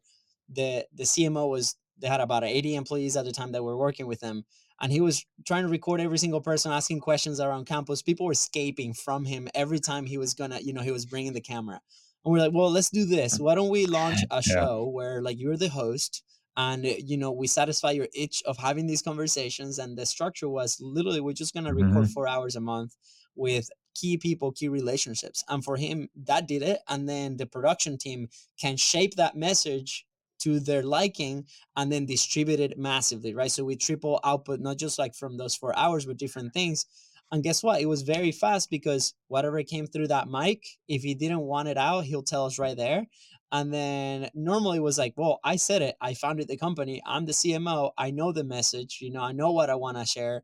the 0.52 0.84
the 0.94 1.04
CMO 1.04 1.48
was 1.48 1.76
they 1.98 2.08
had 2.08 2.20
about 2.20 2.44
80 2.44 2.74
employees 2.74 3.16
at 3.16 3.24
the 3.24 3.32
time 3.32 3.52
that 3.52 3.62
were 3.62 3.76
working 3.76 4.06
with 4.06 4.20
them 4.20 4.44
and 4.80 4.92
he 4.92 5.00
was 5.00 5.24
trying 5.46 5.62
to 5.62 5.70
record 5.70 6.00
every 6.00 6.18
single 6.18 6.40
person 6.40 6.72
asking 6.72 7.00
questions 7.00 7.40
around 7.40 7.66
campus 7.66 8.02
people 8.02 8.26
were 8.26 8.32
escaping 8.32 8.92
from 8.92 9.24
him 9.24 9.48
every 9.54 9.78
time 9.78 10.06
he 10.06 10.18
was 10.18 10.34
gonna 10.34 10.58
you 10.60 10.72
know 10.72 10.82
he 10.82 10.90
was 10.90 11.06
bringing 11.06 11.32
the 11.32 11.40
camera 11.40 11.80
and 12.24 12.32
we're 12.32 12.40
like 12.40 12.52
well 12.52 12.70
let's 12.70 12.90
do 12.90 13.04
this. 13.04 13.38
Why 13.38 13.54
don't 13.54 13.70
we 13.70 13.86
launch 13.86 14.18
a 14.30 14.42
show 14.42 14.84
yeah. 14.86 14.92
where 14.92 15.22
like 15.22 15.38
you're 15.38 15.56
the 15.56 15.68
host 15.68 16.22
and 16.56 16.84
you 16.84 17.16
know 17.16 17.32
we 17.32 17.46
satisfy 17.46 17.90
your 17.90 18.08
itch 18.14 18.42
of 18.46 18.56
having 18.56 18.86
these 18.86 19.02
conversations 19.02 19.78
and 19.78 19.96
the 19.96 20.06
structure 20.06 20.48
was 20.48 20.78
literally 20.80 21.20
we're 21.20 21.32
just 21.32 21.54
going 21.54 21.64
to 21.64 21.74
record 21.74 22.04
mm-hmm. 22.04 22.12
four 22.12 22.28
hours 22.28 22.56
a 22.56 22.60
month 22.60 22.96
with 23.34 23.68
key 23.94 24.16
people 24.16 24.52
key 24.52 24.68
relationships. 24.68 25.44
And 25.48 25.64
for 25.64 25.76
him 25.76 26.08
that 26.24 26.48
did 26.48 26.62
it. 26.62 26.80
And 26.88 27.08
then 27.08 27.36
the 27.36 27.46
production 27.46 27.98
team 27.98 28.28
can 28.60 28.76
shape 28.76 29.14
that 29.16 29.36
message 29.36 30.06
to 30.40 30.60
their 30.60 30.82
liking 30.82 31.46
and 31.76 31.90
then 31.90 32.06
distribute 32.06 32.60
it 32.60 32.78
massively 32.78 33.34
right? 33.34 33.50
So 33.50 33.64
we 33.64 33.76
triple 33.76 34.20
output 34.24 34.60
not 34.60 34.78
just 34.78 34.98
like 34.98 35.14
from 35.14 35.36
those 35.36 35.54
four 35.54 35.76
hours 35.76 36.06
but 36.06 36.16
different 36.16 36.52
things 36.52 36.86
and 37.32 37.42
guess 37.42 37.62
what 37.62 37.80
it 37.80 37.86
was 37.86 38.02
very 38.02 38.32
fast 38.32 38.70
because 38.70 39.14
whatever 39.28 39.62
came 39.62 39.86
through 39.86 40.08
that 40.08 40.28
mic 40.28 40.64
if 40.88 41.02
he 41.02 41.14
didn't 41.14 41.40
want 41.40 41.68
it 41.68 41.76
out 41.76 42.04
he'll 42.04 42.22
tell 42.22 42.46
us 42.46 42.58
right 42.58 42.76
there 42.76 43.06
and 43.54 43.72
then 43.72 44.30
normally 44.34 44.80
was 44.80 44.98
like, 44.98 45.14
well, 45.16 45.38
I 45.44 45.54
said 45.54 45.80
it. 45.80 45.94
I 46.00 46.14
founded 46.14 46.48
the 46.48 46.56
company. 46.56 47.00
I'm 47.06 47.24
the 47.24 47.30
CMO. 47.30 47.92
I 47.96 48.10
know 48.10 48.32
the 48.32 48.42
message. 48.42 48.98
You 49.00 49.12
know, 49.12 49.20
I 49.20 49.30
know 49.30 49.52
what 49.52 49.70
I 49.70 49.76
want 49.76 49.96
to 49.96 50.04
share. 50.04 50.42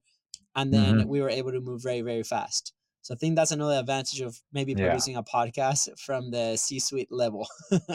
And 0.55 0.73
then 0.73 0.99
mm-hmm. 0.99 1.09
we 1.09 1.21
were 1.21 1.29
able 1.29 1.51
to 1.51 1.61
move 1.61 1.83
very, 1.83 2.03
very 2.03 2.23
fast. 2.23 2.73
So 3.03 3.15
I 3.15 3.17
think 3.17 3.35
that's 3.35 3.51
another 3.51 3.81
advantage 3.81 4.21
of 4.21 4.41
maybe 4.53 4.75
yeah. 4.75 4.87
producing 4.87 5.17
a 5.17 5.25
podcast 5.25 5.99
from 5.99 6.31
the 6.31 6.57
C-suite 6.57 7.11
level. 7.11 7.49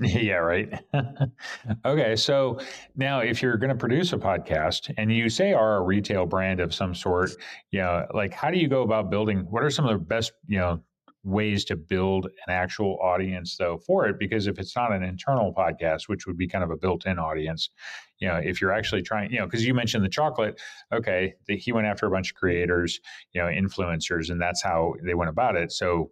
yeah, 0.00 0.34
right. 0.34 0.68
okay, 1.84 2.16
so 2.16 2.58
now 2.96 3.20
if 3.20 3.42
you're 3.42 3.56
going 3.56 3.70
to 3.70 3.76
produce 3.76 4.12
a 4.12 4.18
podcast 4.18 4.92
and 4.96 5.12
you 5.12 5.28
say 5.28 5.52
are 5.52 5.78
a 5.78 5.82
retail 5.82 6.26
brand 6.26 6.60
of 6.60 6.74
some 6.74 6.94
sort, 6.94 7.30
you 7.70 7.80
know, 7.80 8.06
like 8.14 8.32
how 8.32 8.50
do 8.50 8.58
you 8.58 8.68
go 8.68 8.82
about 8.82 9.10
building? 9.10 9.46
What 9.50 9.64
are 9.64 9.70
some 9.70 9.86
of 9.86 9.98
the 9.98 10.04
best, 10.04 10.32
you 10.46 10.58
know, 10.58 10.80
ways 11.24 11.64
to 11.64 11.76
build 11.76 12.26
an 12.26 12.52
actual 12.52 12.96
audience 13.02 13.56
though 13.56 13.76
for 13.78 14.06
it 14.06 14.18
because 14.18 14.46
if 14.46 14.58
it's 14.58 14.76
not 14.76 14.92
an 14.92 15.02
internal 15.02 15.52
podcast 15.52 16.02
which 16.08 16.26
would 16.26 16.38
be 16.38 16.46
kind 16.46 16.62
of 16.62 16.70
a 16.70 16.76
built-in 16.76 17.18
audience 17.18 17.70
you 18.18 18.28
know 18.28 18.36
if 18.36 18.60
you're 18.60 18.72
actually 18.72 19.02
trying 19.02 19.30
you 19.30 19.38
know 19.38 19.44
because 19.44 19.66
you 19.66 19.74
mentioned 19.74 20.04
the 20.04 20.08
chocolate 20.08 20.60
okay 20.94 21.34
the, 21.46 21.56
he 21.56 21.72
went 21.72 21.86
after 21.86 22.06
a 22.06 22.10
bunch 22.10 22.30
of 22.30 22.36
creators 22.36 23.00
you 23.32 23.40
know 23.40 23.48
influencers 23.48 24.30
and 24.30 24.40
that's 24.40 24.62
how 24.62 24.94
they 25.04 25.14
went 25.14 25.28
about 25.28 25.56
it 25.56 25.72
so 25.72 26.10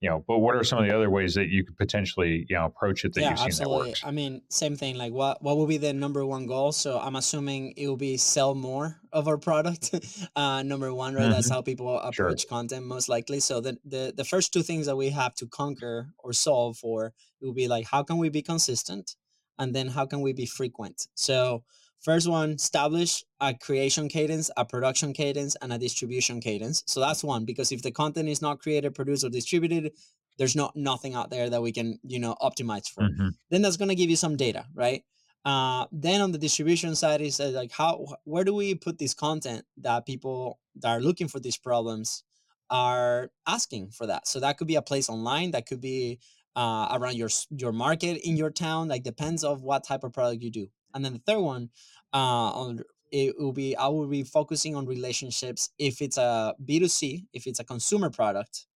you 0.00 0.08
know 0.08 0.24
but 0.28 0.38
what 0.38 0.54
are 0.54 0.62
some 0.62 0.78
of 0.78 0.86
the 0.86 0.94
other 0.94 1.10
ways 1.10 1.34
that 1.34 1.48
you 1.48 1.64
could 1.64 1.76
potentially 1.76 2.46
you 2.48 2.56
know 2.56 2.64
approach 2.64 3.04
it 3.04 3.14
that 3.14 3.20
yeah, 3.20 3.30
you've 3.30 3.38
seen 3.38 3.46
absolutely. 3.48 3.78
that 3.78 3.88
works 3.88 4.02
i 4.04 4.10
mean 4.10 4.42
same 4.48 4.76
thing 4.76 4.96
like 4.96 5.12
what 5.12 5.42
what 5.42 5.56
will 5.56 5.66
be 5.66 5.76
the 5.76 5.92
number 5.92 6.24
one 6.24 6.46
goal 6.46 6.72
so 6.72 6.98
i'm 7.00 7.16
assuming 7.16 7.72
it 7.76 7.88
will 7.88 7.96
be 7.96 8.16
sell 8.16 8.54
more 8.54 9.00
of 9.12 9.26
our 9.26 9.38
product 9.38 9.94
uh 10.36 10.62
number 10.62 10.92
one 10.94 11.14
right 11.14 11.22
mm-hmm. 11.22 11.32
that's 11.32 11.50
how 11.50 11.60
people 11.62 11.98
approach 11.98 12.42
sure. 12.42 12.48
content 12.48 12.86
most 12.86 13.08
likely 13.08 13.40
so 13.40 13.60
the, 13.60 13.76
the 13.84 14.12
the 14.16 14.24
first 14.24 14.52
two 14.52 14.62
things 14.62 14.86
that 14.86 14.96
we 14.96 15.10
have 15.10 15.34
to 15.34 15.46
conquer 15.46 16.08
or 16.18 16.32
solve 16.32 16.76
for 16.76 17.06
it 17.40 17.44
will 17.44 17.54
be 17.54 17.68
like 17.68 17.86
how 17.86 18.02
can 18.02 18.18
we 18.18 18.28
be 18.28 18.42
consistent 18.42 19.16
and 19.58 19.74
then 19.74 19.88
how 19.88 20.06
can 20.06 20.20
we 20.20 20.32
be 20.32 20.46
frequent 20.46 21.08
so 21.14 21.64
First 22.00 22.28
one, 22.28 22.52
establish 22.52 23.24
a 23.40 23.54
creation 23.54 24.08
cadence, 24.08 24.50
a 24.56 24.64
production 24.64 25.12
cadence, 25.12 25.56
and 25.60 25.72
a 25.72 25.78
distribution 25.78 26.40
cadence. 26.40 26.84
So 26.86 27.00
that's 27.00 27.24
one 27.24 27.44
because 27.44 27.72
if 27.72 27.82
the 27.82 27.90
content 27.90 28.28
is 28.28 28.40
not 28.40 28.60
created, 28.60 28.94
produced, 28.94 29.24
or 29.24 29.30
distributed, 29.30 29.92
there's 30.38 30.54
not 30.54 30.76
nothing 30.76 31.14
out 31.14 31.30
there 31.30 31.50
that 31.50 31.60
we 31.60 31.72
can 31.72 31.98
you 32.04 32.20
know 32.20 32.36
optimize 32.40 32.88
for. 32.88 33.02
Mm-hmm. 33.02 33.28
Then 33.50 33.62
that's 33.62 33.76
going 33.76 33.88
to 33.88 33.96
give 33.96 34.10
you 34.10 34.16
some 34.16 34.36
data, 34.36 34.66
right? 34.74 35.02
Uh, 35.44 35.86
then 35.92 36.20
on 36.20 36.32
the 36.32 36.38
distribution 36.38 36.94
side 36.94 37.20
is 37.20 37.40
uh, 37.40 37.50
like 37.54 37.72
how 37.72 38.04
where 38.24 38.44
do 38.44 38.54
we 38.54 38.74
put 38.74 38.98
this 38.98 39.14
content 39.14 39.64
that 39.78 40.06
people 40.06 40.58
that 40.76 40.90
are 40.90 41.00
looking 41.00 41.28
for 41.28 41.40
these 41.40 41.56
problems 41.56 42.22
are 42.70 43.30
asking 43.46 43.90
for 43.90 44.06
that. 44.06 44.28
So 44.28 44.40
that 44.40 44.58
could 44.58 44.66
be 44.66 44.74
a 44.74 44.82
place 44.82 45.08
online, 45.08 45.52
that 45.52 45.66
could 45.66 45.80
be 45.80 46.18
uh, 46.54 46.88
around 46.92 47.16
your 47.16 47.30
your 47.50 47.72
market 47.72 48.20
in 48.26 48.36
your 48.36 48.50
town. 48.50 48.88
Like 48.88 49.02
depends 49.02 49.42
of 49.42 49.62
what 49.62 49.84
type 49.84 50.04
of 50.04 50.12
product 50.12 50.42
you 50.42 50.50
do. 50.50 50.68
And 50.94 51.04
then 51.04 51.12
the 51.12 51.18
third 51.20 51.40
one, 51.40 51.70
uh, 52.12 52.16
on 52.16 52.82
it 53.10 53.34
will 53.38 53.52
be 53.52 53.76
I 53.76 53.88
will 53.88 54.06
be 54.06 54.22
focusing 54.22 54.76
on 54.76 54.86
relationships. 54.86 55.70
If 55.78 56.02
it's 56.02 56.18
a 56.18 56.54
B 56.64 56.78
two 56.78 56.88
C, 56.88 57.26
if 57.32 57.46
it's 57.46 57.60
a 57.60 57.64
consumer 57.64 58.10
product, 58.10 58.66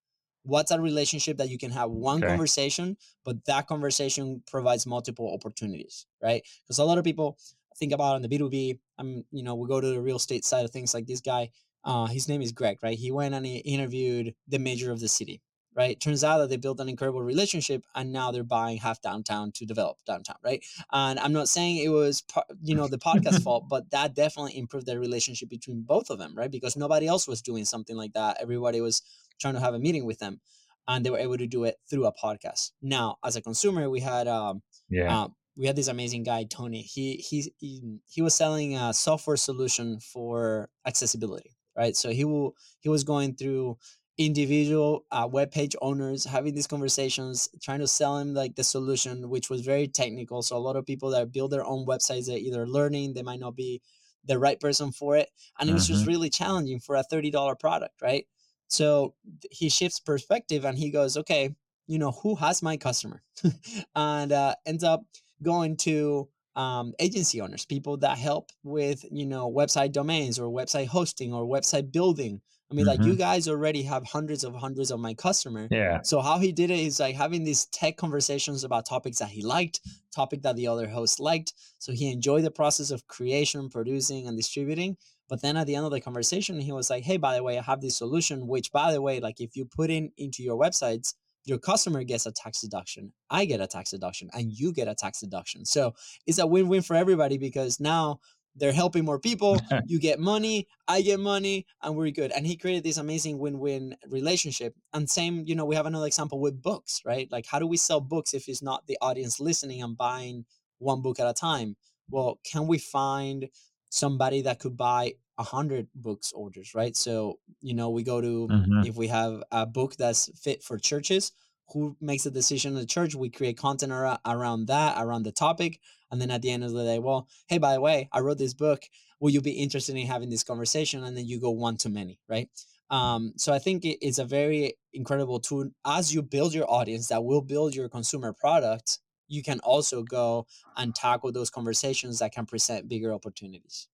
what's 0.43 0.71
a 0.71 0.81
relationship 0.81 1.37
that 1.39 1.51
you 1.51 1.59
can 1.59 1.71
have 1.71 1.91
one 1.91 2.19
okay. 2.19 2.29
conversation, 2.29 2.97
but 3.25 3.45
that 3.45 3.67
conversation 3.67 4.43
provides 4.51 4.87
multiple 4.87 5.33
opportunities, 5.33 6.07
right? 6.23 6.43
Because 6.65 6.79
a 6.79 6.85
lot 6.85 6.99
of 6.99 7.05
people 7.05 7.39
think 7.77 7.93
about 7.93 8.15
on 8.15 8.23
the 8.23 8.29
B 8.29 8.39
two 8.39 8.49
B. 8.49 8.79
I'm, 8.99 9.25
you 9.31 9.43
know, 9.43 9.55
we 9.55 9.69
go 9.69 9.81
to 9.81 9.87
the 9.87 10.01
real 10.01 10.17
estate 10.17 10.45
side 10.45 10.65
of 10.65 10.71
things. 10.71 10.95
Like 10.95 11.07
this 11.07 11.21
guy, 11.21 11.51
uh, 11.85 12.07
his 12.07 12.29
name 12.29 12.43
is 12.43 12.53
Greg, 12.53 12.79
right? 12.83 12.99
He 12.99 13.11
went 13.11 13.35
and 13.35 13.45
he 13.45 13.59
interviewed 13.59 14.35
the 14.49 14.59
mayor 14.59 14.91
of 14.91 15.01
the 15.01 15.09
city, 15.09 15.43
right? 15.75 15.99
Turns 15.99 16.23
out 16.23 16.39
that 16.39 16.51
they 16.51 16.57
built 16.57 16.81
an 16.81 16.89
incredible 16.89 17.23
relationship 17.23 17.85
and 17.95 18.13
now 18.13 18.31
they're 18.31 18.45
buying 18.45 18.79
half 18.79 19.01
downtown 19.01 19.53
to 19.53 19.65
develop 19.65 19.99
downtown, 20.07 20.37
right? 20.45 20.65
And 20.93 21.19
I'm 21.19 21.33
not 21.33 21.49
saying 21.49 21.79
it 21.79 21.89
was, 21.89 22.23
you 22.63 22.75
know, 22.75 22.89
the 22.89 22.99
podcast 22.99 23.43
fault, 23.45 23.69
but 23.69 23.91
that 23.91 24.15
definitely 24.15 24.57
improved 24.57 24.87
their 24.87 25.01
relationship 25.01 25.49
between 25.49 25.83
both 25.83 26.11
of 26.11 26.19
them, 26.19 26.35
right? 26.37 26.51
Because 26.51 26.77
nobody 26.77 27.07
else 27.07 27.27
was 27.27 27.43
doing 27.43 27.65
something 27.65 27.97
like 27.97 28.13
that. 28.13 28.39
Everybody 28.41 28.81
was 28.81 29.03
trying 29.41 29.55
to 29.55 29.61
have 29.61 29.75
a 29.75 29.79
meeting 29.79 30.05
with 30.05 30.19
them 30.19 30.41
and 30.89 31.05
they 31.05 31.11
were 31.11 31.19
able 31.19 31.39
to 31.39 31.47
do 31.47 31.65
it 31.65 31.77
through 31.89 32.07
a 32.07 32.13
podcast. 32.13 32.73
Now, 32.83 33.17
as 33.25 33.37
a 33.37 33.43
consumer, 33.43 33.89
we 33.89 34.01
had, 34.01 34.29
um, 34.29 34.63
yeah. 34.89 35.23
Uh, 35.23 35.29
we 35.57 35.67
had 35.67 35.77
this 35.77 35.89
amazing 35.89 36.23
guy 36.23 36.45
Tony. 36.45 36.83
He 36.83 37.17
he 37.17 37.53
he, 37.59 37.99
he 38.09 38.23
was 38.23 38.35
selling 38.35 38.77
a 38.77 38.95
software 38.95 39.37
solution 39.37 40.01
for 40.01 40.71
accessibility, 40.87 41.57
right? 41.77 41.95
So 41.97 42.11
he 42.11 42.25
will 42.25 42.57
he 42.81 42.89
was 42.89 43.05
going 43.05 43.35
through 43.35 43.77
individual 44.19 45.05
uh, 45.11 45.27
web 45.31 45.51
page 45.51 45.75
owners 45.81 46.25
having 46.25 46.55
these 46.55 46.67
conversations 46.67 47.49
trying 47.63 47.81
to 47.81 47.87
sell 47.87 48.19
them 48.19 48.35
like 48.35 48.55
the 48.57 48.65
solution 48.65 49.31
which 49.31 49.49
was 49.49 49.63
very 49.63 49.89
technical 49.89 50.43
so 50.43 50.57
a 50.57 50.59
lot 50.59 50.77
of 50.77 50.85
people 50.85 51.11
that 51.11 51.33
build 51.33 51.51
their 51.51 51.65
own 51.65 51.87
websites 51.87 52.27
they're 52.27 52.37
either 52.37 52.67
learning 52.67 53.15
they 53.15 53.23
might 53.23 53.41
not 53.41 53.57
be 53.57 53.81
the 54.27 54.39
right 54.39 54.61
person 54.61 54.93
for 54.93 55.17
it 55.17 55.31
and 55.59 55.71
it 55.71 55.73
was 55.73 55.85
mm-hmm. 55.85 55.95
just 55.95 56.07
really 56.07 56.29
challenging 56.29 56.79
for 56.79 56.95
a 56.97 57.05
$30 57.11 57.59
product 57.59 58.03
right 58.03 58.27
so 58.69 59.15
he 59.51 59.71
shifts 59.71 59.99
perspective 59.99 60.65
and 60.65 60.79
he 60.79 60.91
goes 60.91 61.17
okay 61.17 61.55
you 61.87 61.99
know 61.99 62.11
who 62.11 62.35
has 62.35 62.63
my 62.63 62.77
customer 62.77 63.23
and 63.97 64.31
uh, 64.31 64.55
ends 64.67 64.85
up 64.85 65.05
going 65.43 65.77
to 65.77 66.29
um, 66.55 66.93
agency 66.99 67.41
owners, 67.41 67.65
people 67.65 67.97
that 67.99 68.19
help 68.19 68.51
with 68.63 69.05
you 69.11 69.27
know 69.27 69.51
website 69.51 69.93
domains 69.93 70.39
or 70.39 70.49
website 70.53 70.89
hosting 70.89 71.33
or 71.33 71.45
website 71.45 71.93
building. 71.93 72.41
I 72.73 72.75
mean, 72.75 72.87
mm-hmm. 72.87 72.91
like 72.91 73.07
you 73.07 73.13
mm-hmm. 73.13 73.21
guys 73.21 73.49
already 73.49 73.83
have 73.83 74.07
hundreds 74.07 74.45
of 74.45 74.55
hundreds 74.55 74.91
of 74.91 74.99
my 74.99 75.13
customer. 75.13 75.69
Yeah. 75.71 76.01
So 76.03 76.21
how 76.23 76.39
he 76.39 76.53
did 76.53 76.71
it 76.71 76.79
is 76.79 76.99
like 76.99 77.15
having 77.15 77.45
these 77.45 77.67
tech 77.67 77.99
conversations 77.99 78.65
about 78.65 78.87
topics 78.87 79.19
that 79.19 79.29
he 79.29 79.43
liked, 79.43 79.81
topic 80.15 80.41
that 80.43 80.57
the 80.57 80.69
other 80.69 80.89
host 80.89 81.21
liked. 81.21 81.53
So 81.79 81.93
he 81.93 82.11
enjoyed 82.11 82.45
the 82.45 82.51
process 82.51 82.91
of 82.91 83.07
creation, 83.07 83.69
producing, 83.69 84.27
and 84.27 84.39
distributing. 84.39 84.97
But 85.29 85.43
then 85.43 85.59
at 85.59 85.67
the 85.67 85.77
end 85.77 85.85
of 85.85 85.93
the 85.93 86.01
conversation, 86.01 86.59
he 86.61 86.73
was 86.73 86.89
like, 86.89 87.05
"Hey, 87.05 87.19
by 87.19 87.35
the 87.35 87.43
way, 87.43 87.59
I 87.59 87.63
have 87.63 87.83
this 87.83 87.99
solution. 87.99 88.47
Which, 88.47 88.73
by 88.73 88.91
the 88.91 89.03
way, 89.03 89.21
like 89.21 89.39
if 89.39 89.55
you 89.55 89.67
put 89.67 89.91
in 89.91 90.11
into 90.17 90.43
your 90.43 90.59
websites, 90.59 91.13
your 91.45 91.59
customer 91.59 92.05
gets 92.05 92.25
a 92.25 92.33
tax 92.33 92.61
deduction, 92.63 93.13
I 93.29 93.45
get 93.45 93.61
a 93.61 93.67
tax 93.67 93.91
deduction, 93.91 94.31
and 94.33 94.51
you 94.51 94.73
get 94.73 94.89
a 94.89 94.95
tax 94.95 95.21
deduction. 95.21 95.67
So 95.67 95.95
it's 96.27 96.39
a 96.39 96.47
win 96.47 96.69
win 96.69 96.83
for 96.83 96.97
everybody 96.97 97.37
because 97.37 97.81
now 97.81 98.21
they're 98.57 98.73
helping 98.73 99.05
more 99.05 99.19
people. 99.19 99.59
you 99.87 99.99
get 99.99 100.19
money, 100.19 100.69
I 100.87 101.03
get 101.03 101.21
money, 101.21 101.67
and 101.83 101.97
we're 101.97 102.11
good. 102.11 102.33
And 102.33 102.47
he 102.47 102.57
created 102.57 102.85
this 102.85 102.97
amazing 102.97 103.39
win 103.39 103.59
win 103.59 103.97
relationship. 104.09 104.75
And 104.93 105.09
same, 105.09 105.45
you 105.47 105.55
know, 105.55 105.65
we 105.65 105.77
have 105.77 105.87
another 105.87 106.07
example 106.07 106.41
with 106.41 106.63
books, 106.63 107.01
right? 107.05 107.29
Like, 107.31 107.47
how 107.47 107.59
do 107.59 107.67
we 107.67 107.77
sell 107.77 108.01
books 108.01 108.35
if 108.35 108.49
it's 108.49 108.63
not 108.63 108.87
the 108.87 108.99
audience 109.01 109.41
listening 109.41 109.83
and 109.83 109.97
buying 109.97 110.45
one 110.79 111.03
book 111.03 111.19
at 111.21 111.27
a 111.27 111.35
time? 111.35 111.77
Well, 112.11 112.41
can 112.45 112.67
we 112.67 112.79
find 112.79 113.49
somebody 113.89 114.43
that 114.43 114.59
could 114.59 114.77
buy 114.77 115.15
a 115.39 115.43
hundred 115.43 115.89
books 115.95 116.33
orders, 116.33 116.75
right? 116.75 116.97
So, 116.97 117.39
you 117.61 117.75
know, 117.75 117.91
we 117.91 118.03
go 118.03 118.21
to 118.21 118.49
mm-hmm. 118.51 118.87
if 118.87 118.97
we 118.97 119.09
have 119.09 119.43
a 119.51 119.67
book 119.67 119.97
that's 119.97 120.31
fit 120.39 120.63
for 120.63 120.79
churches, 120.79 121.33
who 121.73 121.97
makes 122.01 122.25
the 122.25 122.31
decision 122.31 122.73
in 122.73 122.79
the 122.79 122.87
church? 122.87 123.15
We 123.15 123.31
create 123.31 123.57
content 123.57 123.93
ar- 123.93 124.21
around 124.27 124.67
that, 124.67 125.03
around 125.03 125.25
the 125.25 125.33
topic. 125.33 125.81
And 126.11 126.21
then 126.21 126.31
at 126.31 126.43
the 126.43 126.51
end 126.51 126.65
of 126.65 126.73
the 126.73 126.85
day, 126.85 126.99
well, 126.99 127.29
hey, 127.47 127.59
by 127.59 127.75
the 127.75 127.81
way, 127.81 128.09
I 128.13 128.21
wrote 128.21 128.39
this 128.39 128.55
book. 128.55 128.83
Will 129.21 129.31
you 129.31 129.41
be 129.41 129.53
interested 129.53 129.97
in 129.97 130.07
having 130.07 130.31
this 130.31 130.43
conversation? 130.43 131.05
And 131.05 131.17
then 131.17 131.27
you 131.27 131.41
go 131.41 131.51
one 131.51 131.77
to 131.79 131.89
many, 131.89 132.19
right? 132.29 132.49
Um, 132.91 133.33
so 133.37 133.53
I 133.53 133.59
think 133.59 133.85
it, 133.85 133.99
it's 134.07 134.19
a 134.19 134.25
very 134.25 134.75
incredible 134.93 135.41
tool 135.41 135.71
as 135.87 136.13
you 136.13 136.23
build 136.23 136.53
your 136.53 136.71
audience 136.71 137.09
that 137.09 137.25
will 137.25 137.41
build 137.41 137.75
your 137.75 137.89
consumer 137.89 138.33
product. 138.33 138.99
You 139.29 139.43
can 139.43 139.61
also 139.61 140.03
go 140.03 140.47
and 140.77 140.95
tackle 140.95 141.33
those 141.33 141.49
conversations 141.49 142.19
that 142.19 142.33
can 142.33 142.45
present 142.45 142.89
bigger 142.89 143.15
opportunities. 143.15 143.89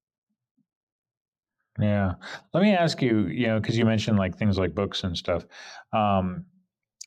Yeah. 1.79 2.15
Let 2.53 2.63
me 2.65 2.73
ask 2.73 3.01
you, 3.01 3.29
you 3.29 3.47
know, 3.47 3.61
because 3.61 3.79
you 3.79 3.85
mentioned 3.85 4.19
like 4.19 4.37
things 4.37 4.59
like 4.59 4.75
books 4.75 5.05
and 5.05 5.17
stuff. 5.17 5.45
Um, 5.93 6.47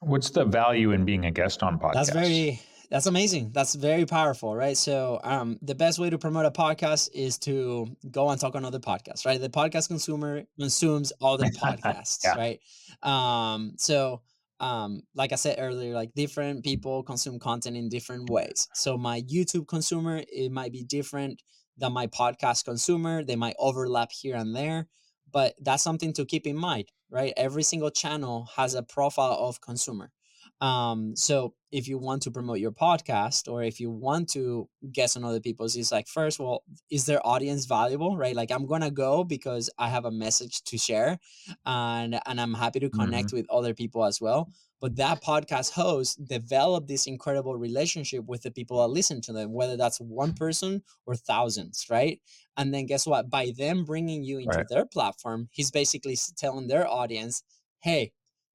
what's 0.01 0.31
the 0.31 0.43
value 0.43 0.91
in 0.91 1.05
being 1.05 1.25
a 1.25 1.31
guest 1.31 1.63
on 1.63 1.79
podcast? 1.79 1.93
That's 1.93 2.11
very 2.11 2.59
that's 2.91 3.05
amazing. 3.05 3.51
That's 3.53 3.73
very 3.73 4.05
powerful, 4.05 4.53
right? 4.53 4.75
So, 4.75 5.21
um, 5.23 5.57
the 5.61 5.75
best 5.75 5.97
way 5.97 6.09
to 6.09 6.17
promote 6.17 6.45
a 6.45 6.51
podcast 6.51 7.09
is 7.13 7.37
to 7.39 7.87
go 8.11 8.29
and 8.29 8.39
talk 8.39 8.53
on 8.53 8.65
other 8.65 8.79
podcasts, 8.79 9.25
right? 9.25 9.39
The 9.39 9.49
podcast 9.49 9.87
consumer 9.87 10.43
consumes 10.59 11.13
all 11.21 11.37
the 11.37 11.45
podcasts, 11.63 12.19
yeah. 12.25 12.35
right? 12.35 12.59
Um, 13.01 13.75
so, 13.77 14.21
um, 14.59 15.03
like 15.15 15.31
I 15.31 15.35
said 15.35 15.55
earlier, 15.57 15.93
like 15.93 16.13
different 16.15 16.65
people 16.65 17.01
consume 17.03 17.39
content 17.39 17.77
in 17.77 17.87
different 17.87 18.29
ways. 18.29 18.67
So, 18.73 18.97
my 18.97 19.21
YouTube 19.21 19.69
consumer, 19.69 20.21
it 20.27 20.51
might 20.51 20.73
be 20.73 20.83
different 20.83 21.41
than 21.77 21.93
my 21.93 22.07
podcast 22.07 22.65
consumer. 22.65 23.23
They 23.23 23.37
might 23.37 23.55
overlap 23.57 24.11
here 24.11 24.35
and 24.35 24.53
there, 24.53 24.89
but 25.31 25.55
that's 25.61 25.83
something 25.83 26.13
to 26.13 26.25
keep 26.25 26.47
in 26.47 26.57
mind, 26.57 26.91
right? 27.09 27.33
Every 27.37 27.63
single 27.63 27.91
channel 27.91 28.49
has 28.55 28.73
a 28.73 28.83
profile 28.83 29.37
of 29.39 29.61
consumer. 29.61 30.11
Um, 30.59 31.15
so 31.15 31.55
if 31.71 31.87
you 31.87 31.97
want 31.97 32.21
to 32.23 32.31
promote 32.31 32.59
your 32.59 32.71
podcast 32.71 33.51
or 33.51 33.63
if 33.63 33.79
you 33.79 33.89
want 33.89 34.29
to 34.29 34.69
guest 34.91 35.17
on 35.17 35.23
other 35.23 35.39
people's, 35.39 35.75
it's 35.75 35.91
like 35.91 36.07
first, 36.07 36.39
well, 36.39 36.63
is 36.91 37.05
their 37.05 37.25
audience 37.25 37.65
valuable, 37.65 38.15
right? 38.15 38.35
Like 38.35 38.51
I'm 38.51 38.67
gonna 38.67 38.91
go 38.91 39.23
because 39.23 39.69
I 39.79 39.89
have 39.89 40.05
a 40.05 40.11
message 40.11 40.63
to 40.65 40.77
share, 40.77 41.17
and 41.65 42.19
and 42.25 42.39
I'm 42.39 42.53
happy 42.53 42.79
to 42.81 42.89
connect 42.89 43.29
mm-hmm. 43.29 43.37
with 43.37 43.49
other 43.49 43.73
people 43.73 44.05
as 44.05 44.21
well 44.21 44.51
but 44.81 44.95
that 44.95 45.23
podcast 45.23 45.71
host 45.71 46.25
developed 46.25 46.87
this 46.87 47.05
incredible 47.05 47.55
relationship 47.55 48.25
with 48.25 48.41
the 48.41 48.51
people 48.51 48.81
that 48.81 48.93
listen 48.93 49.21
to 49.21 49.31
them 49.31 49.53
whether 49.53 49.77
that's 49.77 50.01
one 50.01 50.33
person 50.33 50.81
or 51.05 51.15
thousands 51.15 51.85
right 51.89 52.19
and 52.57 52.73
then 52.73 52.85
guess 52.85 53.05
what 53.05 53.29
by 53.29 53.51
them 53.57 53.85
bringing 53.85 54.23
you 54.23 54.39
into 54.39 54.57
right. 54.57 54.67
their 54.69 54.85
platform 54.85 55.47
he's 55.51 55.71
basically 55.71 56.17
telling 56.35 56.67
their 56.67 56.87
audience 56.87 57.43
hey 57.81 58.11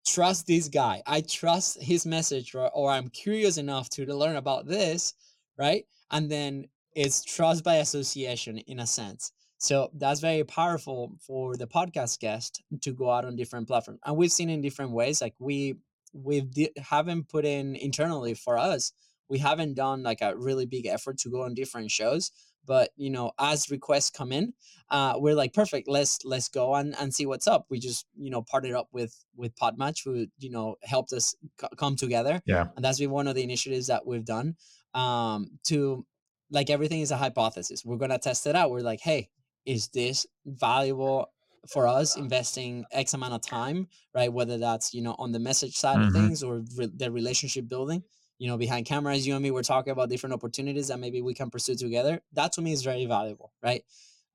trust 0.07 0.47
this 0.47 0.69
guy 0.69 1.03
i 1.07 1.21
trust 1.21 1.83
his 1.83 2.05
message 2.05 2.55
or, 2.55 2.69
or 2.75 2.91
i'm 2.91 3.09
curious 3.09 3.57
enough 3.57 3.89
to, 3.89 4.05
to 4.05 4.15
learn 4.15 4.37
about 4.37 4.67
this 4.67 5.15
right 5.57 5.85
and 6.11 6.31
then 6.31 6.67
it's 6.95 7.25
trust 7.25 7.65
by 7.65 7.77
association 7.77 8.59
in 8.59 8.81
a 8.81 8.87
sense 8.87 9.33
so 9.59 9.91
that's 9.95 10.21
very 10.21 10.45
powerful 10.45 11.17
for 11.27 11.57
the 11.57 11.67
podcast 11.67 12.19
guest 12.19 12.63
to 12.83 12.93
go 12.93 13.11
out 13.11 13.25
on 13.25 13.37
different 13.37 13.67
platforms. 13.67 14.01
And 14.05 14.17
we've 14.17 14.31
seen 14.31 14.51
in 14.51 14.61
different 14.61 14.93
ways. 14.93 15.23
Like 15.23 15.35
we 15.39 15.77
we 16.23 16.41
di- 16.41 16.73
haven't 16.77 17.29
put 17.29 17.45
in 17.45 17.77
internally 17.77 18.35
for 18.35 18.59
us 18.59 18.93
we 19.29 19.39
haven't 19.39 19.75
done 19.75 20.03
like 20.03 20.21
a 20.23 20.37
really 20.37 20.67
big 20.67 20.87
effort 20.87 21.19
to 21.19 21.31
go 21.31 21.43
on 21.43 21.55
different 21.55 21.91
shows 21.91 22.31
but 22.67 22.91
you 22.97 23.11
know 23.11 23.33
as 23.39 23.71
requests 23.71 24.11
come 24.11 24.33
in 24.33 24.53
uh, 24.91 25.15
we're 25.17 25.35
like 25.35 25.53
perfect 25.53 25.89
let's 25.89 26.25
let's 26.25 26.49
go 26.49 26.75
and, 26.75 26.95
and 27.01 27.13
see 27.13 27.27
what's 27.27 27.47
up. 27.47 27.67
We 27.71 27.79
just 27.79 28.07
you 28.17 28.31
know 28.31 28.43
partnered 28.43 28.75
up 28.75 28.89
with 28.93 29.25
with 29.35 29.55
podmatch 29.57 30.05
who 30.05 30.27
you 30.39 30.51
know 30.51 30.77
helped 30.83 31.13
us 31.13 31.35
c- 31.61 31.67
come 31.77 31.97
together 31.97 32.43
yeah. 32.47 32.67
and 32.77 32.85
that's 32.85 32.99
been 32.99 33.11
one 33.11 33.27
of 33.27 33.35
the 33.35 33.43
initiatives 33.43 33.87
that 33.89 34.07
we've 34.07 34.25
done 34.25 34.57
um 34.95 35.51
to 35.65 36.05
like 36.51 36.71
everything 36.71 37.01
is 37.01 37.11
a 37.11 37.17
hypothesis. 37.17 37.85
We're 37.85 37.97
gonna 37.97 38.19
test 38.19 38.47
it 38.47 38.57
out. 38.57 38.71
We're 38.71 38.81
like 38.81 39.01
hey 39.01 39.31
is 39.65 39.89
this 39.89 40.27
valuable 40.45 41.33
for 41.71 41.87
us 41.87 42.17
investing 42.17 42.85
x 42.93 43.15
amount 43.15 43.35
of 43.35 43.43
time 43.43 43.89
right? 44.15 44.33
Whether 44.33 44.59
that's 44.59 44.95
you 44.95 45.03
know 45.03 45.15
on 45.19 45.33
the 45.33 45.39
message 45.39 45.77
side 45.77 45.99
mm-hmm. 45.99 46.09
of 46.09 46.13
things 46.15 46.43
or 46.43 46.63
re- 46.77 46.91
the 46.95 47.11
relationship 47.11 47.69
building 47.69 48.03
you 48.39 48.49
know 48.49 48.57
behind 48.57 48.87
cameras 48.87 49.27
you 49.27 49.35
and 49.35 49.43
me 49.43 49.51
we're 49.51 49.63
talking 49.63 49.91
about 49.91 50.09
different 50.09 50.35
opportunities 50.35 50.89
that 50.89 50.99
maybe 50.99 51.23
we 51.23 51.35
can 51.35 51.51
pursue 51.51 51.75
together. 51.75 52.21
That 52.33 52.53
to 52.53 52.63
me 52.63 52.73
is 52.73 52.83
very 52.83 53.07
valuable 53.07 53.53
right? 53.63 53.83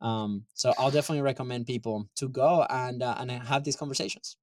Um, 0.01 0.45
so 0.55 0.73
i'll 0.79 0.89
definitely 0.89 1.21
recommend 1.21 1.67
people 1.67 2.09
to 2.15 2.27
go 2.27 2.65
and 2.67 3.03
uh, 3.03 3.15
and 3.19 3.29
have 3.29 3.63
these 3.63 3.75
conversations 3.75 4.35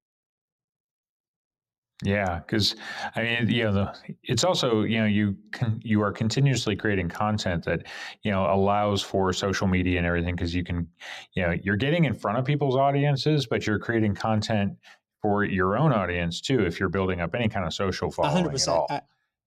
yeah, 2.05 2.39
because 2.39 2.77
I 3.17 3.23
mean, 3.23 3.51
you 3.51 3.65
know, 3.65 3.73
the, 3.73 4.15
it's 4.23 4.45
also 4.45 4.83
you 4.83 4.99
know 5.01 5.07
you 5.07 5.37
can 5.51 5.81
you 5.83 6.01
are 6.03 6.13
continuously 6.13 6.77
creating 6.77 7.09
content 7.09 7.65
that 7.65 7.87
you 8.23 8.31
know 8.31 8.45
allows 8.53 9.03
for 9.03 9.33
social 9.33 9.67
media 9.67 9.99
and 9.99 10.07
everything 10.07 10.37
because 10.37 10.55
you 10.55 10.63
can, 10.63 10.87
you 11.35 11.43
know, 11.43 11.57
you're 11.63 11.77
getting 11.77 12.05
in 12.05 12.15
front 12.15 12.39
of 12.39 12.45
people's 12.45 12.77
audiences, 12.77 13.47
but 13.47 13.67
you're 13.67 13.81
creating 13.81 14.15
content 14.15 14.75
for 15.21 15.43
your 15.43 15.77
own 15.77 15.93
audience 15.93 16.41
too. 16.41 16.65
If 16.65 16.79
you're 16.79 16.89
building 16.89 17.21
up 17.21 17.35
any 17.35 17.49
kind 17.49 17.67
of 17.67 17.75
social 17.75 18.13
following 18.13 18.45
100%. 18.45 18.63
at 18.63 18.69
all. 18.69 18.87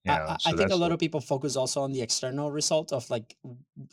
You 0.03 0.11
know, 0.11 0.25
I, 0.29 0.37
so 0.39 0.49
I 0.49 0.53
think 0.53 0.71
a 0.71 0.75
lot 0.75 0.91
of 0.91 0.99
people 0.99 1.21
focus 1.21 1.55
also 1.55 1.81
on 1.81 1.91
the 1.91 2.01
external 2.01 2.51
result 2.51 2.91
of 2.91 3.07
like, 3.11 3.35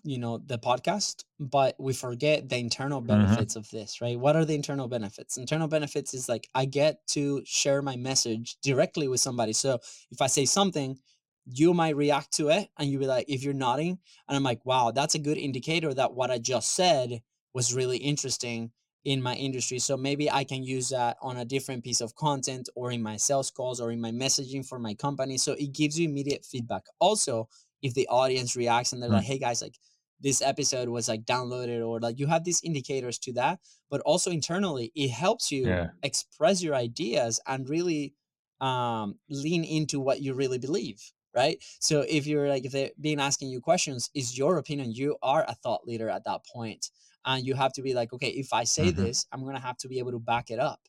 you 0.04 0.18
know, 0.18 0.38
the 0.38 0.58
podcast, 0.58 1.24
but 1.38 1.76
we 1.78 1.92
forget 1.92 2.48
the 2.48 2.56
internal 2.56 3.00
mm-hmm. 3.00 3.08
benefits 3.08 3.54
mm-hmm. 3.54 3.60
of 3.60 3.70
this, 3.70 4.00
right? 4.00 4.18
What 4.18 4.34
are 4.34 4.46
the 4.46 4.54
internal 4.54 4.88
benefits? 4.88 5.36
Internal 5.36 5.68
benefits 5.68 6.14
is 6.14 6.26
like 6.26 6.48
I 6.54 6.64
get 6.64 7.06
to 7.08 7.42
share 7.44 7.82
my 7.82 7.96
message 7.96 8.56
directly 8.62 9.06
with 9.06 9.20
somebody. 9.20 9.52
So 9.52 9.80
if 10.10 10.22
I 10.22 10.28
say 10.28 10.46
something, 10.46 10.98
you 11.44 11.74
might 11.74 11.96
react 11.96 12.32
to 12.34 12.48
it 12.48 12.68
and 12.78 12.88
you'll 12.88 13.00
be 13.00 13.06
like, 13.06 13.26
if 13.28 13.42
you're 13.42 13.54
nodding, 13.54 13.98
and 14.28 14.36
I'm 14.36 14.42
like, 14.42 14.64
wow, 14.64 14.90
that's 14.90 15.14
a 15.14 15.18
good 15.18 15.36
indicator 15.36 15.92
that 15.92 16.14
what 16.14 16.30
I 16.30 16.38
just 16.38 16.74
said 16.74 17.20
was 17.52 17.74
really 17.74 17.98
interesting 17.98 18.70
in 19.04 19.22
my 19.22 19.34
industry. 19.34 19.78
So 19.78 19.96
maybe 19.96 20.30
I 20.30 20.44
can 20.44 20.62
use 20.62 20.90
that 20.90 21.16
on 21.22 21.36
a 21.36 21.44
different 21.44 21.84
piece 21.84 22.00
of 22.00 22.14
content 22.14 22.68
or 22.74 22.90
in 22.90 23.02
my 23.02 23.16
sales 23.16 23.50
calls 23.50 23.80
or 23.80 23.90
in 23.90 24.00
my 24.00 24.10
messaging 24.10 24.66
for 24.66 24.78
my 24.78 24.94
company. 24.94 25.38
So 25.38 25.52
it 25.52 25.72
gives 25.72 25.98
you 25.98 26.08
immediate 26.08 26.44
feedback. 26.44 26.84
Also, 26.98 27.48
if 27.82 27.94
the 27.94 28.08
audience 28.08 28.56
reacts 28.56 28.92
and 28.92 29.02
they're 29.02 29.10
mm. 29.10 29.14
like, 29.14 29.24
hey 29.24 29.38
guys, 29.38 29.62
like 29.62 29.78
this 30.20 30.42
episode 30.42 30.88
was 30.88 31.08
like 31.08 31.24
downloaded 31.24 31.86
or 31.86 32.00
like 32.00 32.18
you 32.18 32.26
have 32.26 32.44
these 32.44 32.60
indicators 32.64 33.18
to 33.20 33.32
that, 33.34 33.60
but 33.88 34.00
also 34.00 34.30
internally, 34.30 34.92
it 34.94 35.10
helps 35.10 35.50
you 35.50 35.66
yeah. 35.66 35.88
express 36.02 36.62
your 36.62 36.74
ideas 36.74 37.40
and 37.46 37.68
really 37.68 38.14
um, 38.60 39.14
lean 39.30 39.62
into 39.62 40.00
what 40.00 40.20
you 40.20 40.34
really 40.34 40.58
believe 40.58 41.00
right? 41.34 41.62
So 41.80 42.04
if 42.08 42.26
you're 42.26 42.48
like 42.48 42.64
if 42.64 42.72
they're 42.72 42.90
being 43.00 43.20
asking 43.20 43.50
you 43.50 43.60
questions 43.60 44.10
is 44.14 44.36
your 44.36 44.58
opinion. 44.58 44.92
You 44.92 45.16
are 45.22 45.44
a 45.46 45.54
thought 45.54 45.86
leader 45.86 46.08
at 46.08 46.24
that 46.24 46.44
point 46.46 46.90
and 47.24 47.46
you 47.46 47.54
have 47.54 47.72
to 47.74 47.82
be 47.82 47.94
like 47.94 48.12
okay 48.12 48.28
if 48.28 48.52
i 48.52 48.64
say 48.64 48.86
mm-hmm. 48.86 49.02
this 49.02 49.26
i'm 49.32 49.44
gonna 49.44 49.60
have 49.60 49.76
to 49.76 49.88
be 49.88 49.98
able 49.98 50.12
to 50.12 50.18
back 50.18 50.50
it 50.50 50.58
up. 50.58 50.80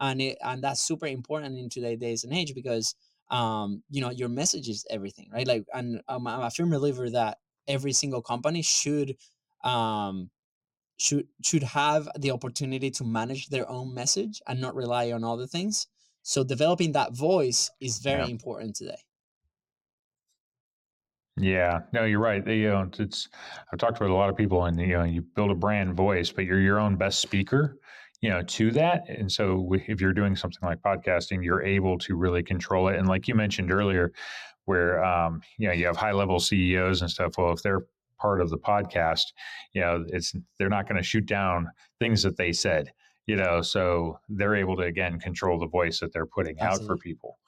And 0.00 0.22
it 0.22 0.38
and 0.42 0.62
that's 0.62 0.80
super 0.80 1.06
important 1.06 1.58
in 1.58 1.68
today's 1.68 1.98
days 1.98 2.24
and 2.24 2.32
age 2.32 2.54
because 2.54 2.94
um 3.30 3.82
you 3.90 4.00
know 4.00 4.10
your 4.10 4.28
message 4.28 4.68
is 4.68 4.86
everything 4.88 5.28
right? 5.32 5.46
Like 5.46 5.66
and 5.74 6.00
I'm, 6.08 6.26
I'm 6.26 6.42
a 6.42 6.50
firm 6.50 6.70
believer 6.70 7.10
that 7.10 7.38
every 7.66 7.92
single 7.92 8.22
company 8.22 8.62
should 8.62 9.16
um 9.64 10.30
should 10.98 11.26
should 11.42 11.64
have 11.64 12.08
the 12.16 12.30
opportunity 12.30 12.90
to 12.92 13.04
manage 13.04 13.48
their 13.48 13.68
own 13.68 13.92
message 13.92 14.40
and 14.46 14.60
not 14.60 14.74
rely 14.76 15.10
on 15.12 15.24
other 15.24 15.46
things. 15.46 15.88
So 16.22 16.44
developing 16.44 16.92
that 16.92 17.12
voice 17.12 17.70
is 17.80 17.98
very 17.98 18.22
yeah. 18.22 18.30
important 18.30 18.76
today 18.76 19.02
Yeah, 21.40 21.80
no, 21.92 22.04
you're 22.04 22.20
right. 22.20 22.46
You 22.46 22.68
know, 22.70 22.90
it's 22.98 23.28
I've 23.72 23.78
talked 23.78 24.00
with 24.00 24.10
a 24.10 24.14
lot 24.14 24.30
of 24.30 24.36
people, 24.36 24.64
and 24.64 24.78
you 24.80 24.88
know, 24.88 25.04
you 25.04 25.22
build 25.22 25.50
a 25.50 25.54
brand 25.54 25.94
voice, 25.94 26.30
but 26.30 26.44
you're 26.44 26.60
your 26.60 26.78
own 26.78 26.96
best 26.96 27.20
speaker, 27.20 27.78
you 28.20 28.30
know, 28.30 28.42
to 28.42 28.70
that. 28.72 29.08
And 29.08 29.30
so, 29.30 29.72
if 29.72 30.00
you're 30.00 30.12
doing 30.12 30.36
something 30.36 30.60
like 30.62 30.80
podcasting, 30.82 31.44
you're 31.44 31.62
able 31.62 31.98
to 31.98 32.16
really 32.16 32.42
control 32.42 32.88
it. 32.88 32.96
And 32.96 33.08
like 33.08 33.28
you 33.28 33.34
mentioned 33.34 33.72
earlier, 33.72 34.12
where 34.64 35.02
um, 35.04 35.40
you 35.58 35.68
know 35.68 35.74
you 35.74 35.86
have 35.86 35.96
high 35.96 36.12
level 36.12 36.38
CEOs 36.40 37.00
and 37.02 37.10
stuff. 37.10 37.32
Well, 37.38 37.52
if 37.52 37.62
they're 37.62 37.86
part 38.18 38.40
of 38.40 38.50
the 38.50 38.58
podcast, 38.58 39.24
you 39.72 39.80
know, 39.80 40.04
it's 40.08 40.34
they're 40.58 40.68
not 40.68 40.88
going 40.88 41.00
to 41.00 41.06
shoot 41.06 41.26
down 41.26 41.68
things 42.00 42.22
that 42.22 42.36
they 42.36 42.52
said, 42.52 42.92
you 43.26 43.36
know, 43.36 43.62
so 43.62 44.18
they're 44.28 44.56
able 44.56 44.76
to 44.76 44.82
again 44.82 45.18
control 45.20 45.58
the 45.58 45.66
voice 45.66 46.00
that 46.00 46.12
they're 46.12 46.26
putting 46.26 46.58
Absolutely. 46.60 46.84
out 46.84 46.86
for 46.86 46.96
people. 46.96 47.38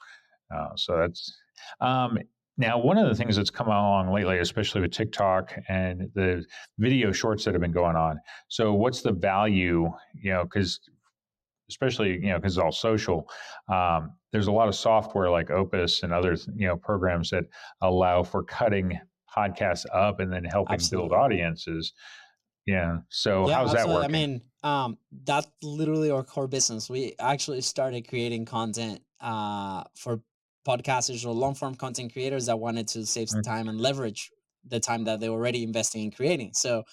Uh, 0.53 0.75
so 0.75 0.97
that's 0.97 1.37
um, 1.79 2.17
now, 2.57 2.77
one 2.77 2.97
of 2.97 3.07
the 3.07 3.15
things 3.15 3.37
that's 3.37 3.49
come 3.49 3.67
along 3.67 4.13
lately, 4.13 4.39
especially 4.39 4.81
with 4.81 4.91
TikTok 4.91 5.57
and 5.69 6.09
the 6.13 6.43
video 6.77 7.11
shorts 7.11 7.45
that 7.45 7.53
have 7.53 7.61
been 7.61 7.71
going 7.71 7.95
on. 7.95 8.19
So, 8.49 8.73
what's 8.73 9.01
the 9.01 9.13
value? 9.13 9.89
You 10.21 10.33
know, 10.33 10.43
because 10.43 10.79
especially 11.69 12.11
you 12.21 12.29
know 12.29 12.37
because 12.37 12.53
it's 12.57 12.63
all 12.63 12.71
social. 12.71 13.27
Um, 13.69 14.13
there's 14.31 14.47
a 14.47 14.51
lot 14.51 14.67
of 14.67 14.75
software 14.75 15.29
like 15.29 15.49
Opus 15.49 16.03
and 16.03 16.13
other 16.13 16.35
you 16.55 16.67
know 16.67 16.75
programs 16.75 17.29
that 17.31 17.45
allow 17.81 18.23
for 18.23 18.43
cutting 18.43 18.99
podcasts 19.35 19.85
up 19.93 20.19
and 20.19 20.31
then 20.31 20.43
helping 20.43 20.73
absolutely. 20.73 21.09
build 21.09 21.19
audiences. 21.19 21.93
Yeah. 22.65 22.97
So 23.09 23.47
yeah, 23.47 23.55
how's 23.55 23.73
absolutely. 23.73 23.93
that 23.93 24.01
working? 24.01 24.15
I 24.15 24.27
mean, 24.27 24.41
um, 24.63 24.97
that's 25.23 25.47
literally 25.63 26.11
our 26.11 26.23
core 26.23 26.47
business. 26.47 26.89
We 26.89 27.15
actually 27.17 27.61
started 27.61 28.07
creating 28.07 28.45
content 28.45 29.01
uh, 29.19 29.83
for 29.95 30.21
podcasters 30.67 31.25
or 31.25 31.33
long 31.33 31.55
form 31.55 31.75
content 31.75 32.13
creators 32.13 32.45
that 32.45 32.59
wanted 32.59 32.87
to 32.89 33.05
save 33.05 33.29
some 33.29 33.41
time 33.41 33.67
and 33.67 33.79
leverage 33.79 34.31
the 34.67 34.79
time 34.79 35.05
that 35.05 35.19
they're 35.19 35.31
already 35.31 35.63
investing 35.63 36.03
in 36.03 36.11
creating. 36.11 36.51
So 36.53 36.83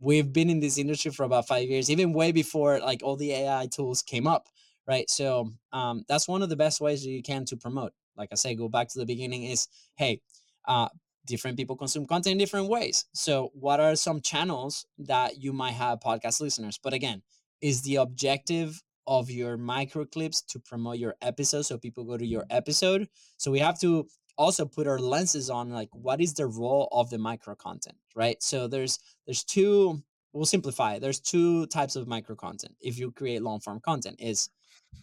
we've 0.00 0.32
been 0.32 0.50
in 0.50 0.60
this 0.60 0.78
industry 0.78 1.10
for 1.10 1.24
about 1.24 1.46
five 1.46 1.68
years, 1.68 1.90
even 1.90 2.12
way 2.12 2.32
before 2.32 2.78
like 2.80 3.02
all 3.02 3.16
the 3.16 3.32
AI 3.32 3.66
tools 3.66 4.02
came 4.02 4.26
up, 4.26 4.48
right? 4.86 5.08
So 5.10 5.52
um, 5.72 6.04
that's 6.08 6.28
one 6.28 6.42
of 6.42 6.48
the 6.48 6.56
best 6.56 6.80
ways 6.80 7.02
that 7.02 7.10
you 7.10 7.22
can 7.22 7.44
to 7.46 7.56
promote. 7.56 7.92
Like 8.16 8.30
I 8.32 8.36
say, 8.36 8.54
go 8.54 8.68
back 8.68 8.88
to 8.88 8.98
the 8.98 9.06
beginning 9.06 9.44
is 9.44 9.68
hey, 9.96 10.20
uh, 10.66 10.88
different 11.26 11.56
people 11.56 11.76
consume 11.76 12.06
content 12.06 12.32
in 12.32 12.38
different 12.38 12.68
ways. 12.68 13.04
So 13.12 13.50
what 13.54 13.80
are 13.80 13.94
some 13.94 14.20
channels 14.20 14.86
that 14.98 15.42
you 15.42 15.52
might 15.52 15.72
have 15.72 16.00
podcast 16.00 16.40
listeners? 16.40 16.78
But 16.82 16.94
again, 16.94 17.22
is 17.60 17.82
the 17.82 17.96
objective 17.96 18.82
of 19.08 19.30
your 19.30 19.56
micro 19.56 20.04
clips 20.04 20.42
to 20.42 20.60
promote 20.60 20.98
your 20.98 21.16
episode 21.22 21.62
so 21.62 21.78
people 21.78 22.04
go 22.04 22.16
to 22.16 22.26
your 22.26 22.44
episode. 22.50 23.08
So 23.38 23.50
we 23.50 23.58
have 23.58 23.80
to 23.80 24.06
also 24.36 24.66
put 24.66 24.86
our 24.86 25.00
lenses 25.00 25.50
on 25.50 25.70
like 25.70 25.88
what 25.92 26.20
is 26.20 26.34
the 26.34 26.46
role 26.46 26.88
of 26.92 27.10
the 27.10 27.18
micro 27.18 27.56
content 27.56 27.96
right? 28.14 28.40
So 28.42 28.68
there's 28.68 29.00
there's 29.26 29.42
two 29.42 30.02
we'll 30.32 30.44
simplify 30.44 30.98
there's 30.98 31.18
two 31.18 31.66
types 31.66 31.96
of 31.96 32.06
micro 32.06 32.36
content 32.36 32.76
if 32.80 32.98
you 32.98 33.10
create 33.10 33.42
long 33.42 33.60
form 33.60 33.80
content. 33.80 34.16
Is 34.20 34.50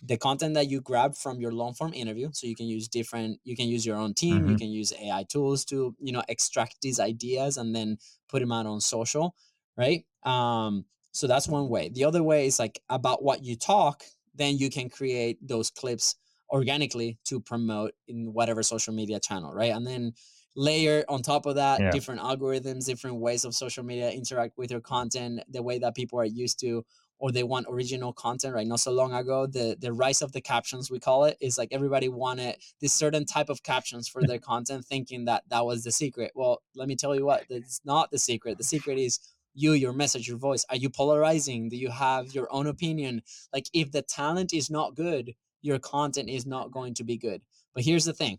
the 0.04 0.18
content 0.18 0.54
that 0.54 0.70
you 0.70 0.82
grab 0.82 1.15
from 1.15 1.39
your 1.39 1.52
long 1.52 1.74
form 1.74 1.94
interview 1.94 2.30
so 2.32 2.48
you 2.48 2.56
can 2.56 2.68
use 2.68 2.88
different 2.88 3.39
you 3.44 3.56
can 3.56 3.68
use 3.68 3.86
your 3.86 3.98
own 3.98 4.13
team 4.13 4.39
mm-hmm. 4.39 4.50
you 4.50 4.58
can 4.58 4.70
use 4.70 4.91
ai 5.00 5.24
tools 5.30 5.63
to 5.63 5.96
you 6.00 6.12
know 6.12 6.24
extract 6.28 6.76
these 6.82 7.00
ideas 7.00 7.58
and 7.58 7.76
then 7.76 7.98
put 8.28 8.39
them 8.39 8.52
out 8.52 8.65
on 8.65 8.82
social 8.82 9.36
right? 9.78 10.06
Um 10.24 10.86
so 11.15 11.28
that's 11.28 11.47
one 11.47 11.69
way. 11.69 11.89
The 11.89 12.04
other 12.04 12.21
way 12.21 12.45
is 12.45 12.60
like 12.60 12.82
about 12.89 13.23
what 13.23 13.43
you 13.43 13.56
talk, 13.56 14.04
then 14.36 14.58
you 14.58 14.69
can 14.69 14.89
create 14.89 15.38
those 15.41 15.69
clips 15.69 16.15
organically 16.49 17.17
to 17.25 17.39
promote 17.39 17.93
in 18.08 18.34
whatever 18.34 18.62
social 18.63 18.93
media 18.93 19.19
channel, 19.21 19.54
right? 19.54 19.73
And 19.73 19.88
then 19.88 20.12
layer 20.58 21.06
on 21.08 21.21
top 21.21 21.45
of 21.45 21.56
that 21.56 21.80
yeah. 21.80 21.91
different 21.91 22.19
algorithms, 22.19 22.86
different 22.86 23.17
ways 23.17 23.45
of 23.45 23.56
social 23.56 23.84
media 23.84 24.12
interact 24.12 24.58
with 24.58 24.71
your 24.71 24.82
content, 24.82 25.41
the 25.49 25.63
way 25.63 25.80
that 25.80 25.95
people 25.95 26.19
are 26.19 26.25
used 26.25 26.60
to 26.60 26.86
or 27.17 27.32
they 27.32 27.43
want 27.43 27.65
original 27.69 28.12
content 28.12 28.54
right 28.54 28.67
not 28.67 28.80
so 28.80 28.91
long 28.91 29.13
ago 29.13 29.47
the 29.47 29.78
the 29.80 29.93
rise 29.93 30.21
of 30.21 30.32
the 30.34 30.41
captions 30.41 30.91
we 30.91 30.99
call 30.99 31.23
it 31.23 31.38
is 31.39 31.58
like 31.58 31.69
everybody 31.71 32.10
wanted 32.10 32.56
this 32.82 32.93
certain 32.93 33.25
type 33.25 33.49
of 33.49 33.63
captions 33.63 34.08
for 34.08 34.21
their 34.28 34.39
content 34.39 34.86
thinking 34.86 35.25
that 35.25 35.43
that 35.49 35.65
was 35.65 35.84
the 35.84 35.91
secret 35.91 36.32
well 36.36 36.62
let 36.75 36.88
me 36.88 36.95
tell 36.95 37.15
you 37.15 37.25
what 37.25 37.43
it's 37.49 37.82
not 37.86 38.12
the 38.12 38.19
secret 38.19 38.58
the 38.58 38.63
secret 38.63 38.97
is 38.97 39.19
you 39.56 39.72
your 39.74 39.94
message 39.94 40.28
your 40.28 40.38
voice 40.38 40.65
are 40.70 40.76
you 40.76 40.89
polarizing? 40.89 41.70
Do 41.70 41.78
you 41.78 41.89
have 41.89 42.34
your 42.34 42.48
own 42.52 42.68
opinion? 42.68 43.24
Like 43.52 43.68
if 43.74 43.91
the 43.91 44.04
talent 44.04 44.54
is 44.54 44.70
not 44.70 44.96
good 44.96 45.34
your 45.65 45.80
content 45.80 46.30
is 46.30 46.46
not 46.46 46.72
going 46.72 46.94
to 46.94 47.04
be 47.04 47.18
good. 47.18 47.41
But 47.74 47.84
here's 47.84 48.06
the 48.06 48.13
thing. 48.13 48.38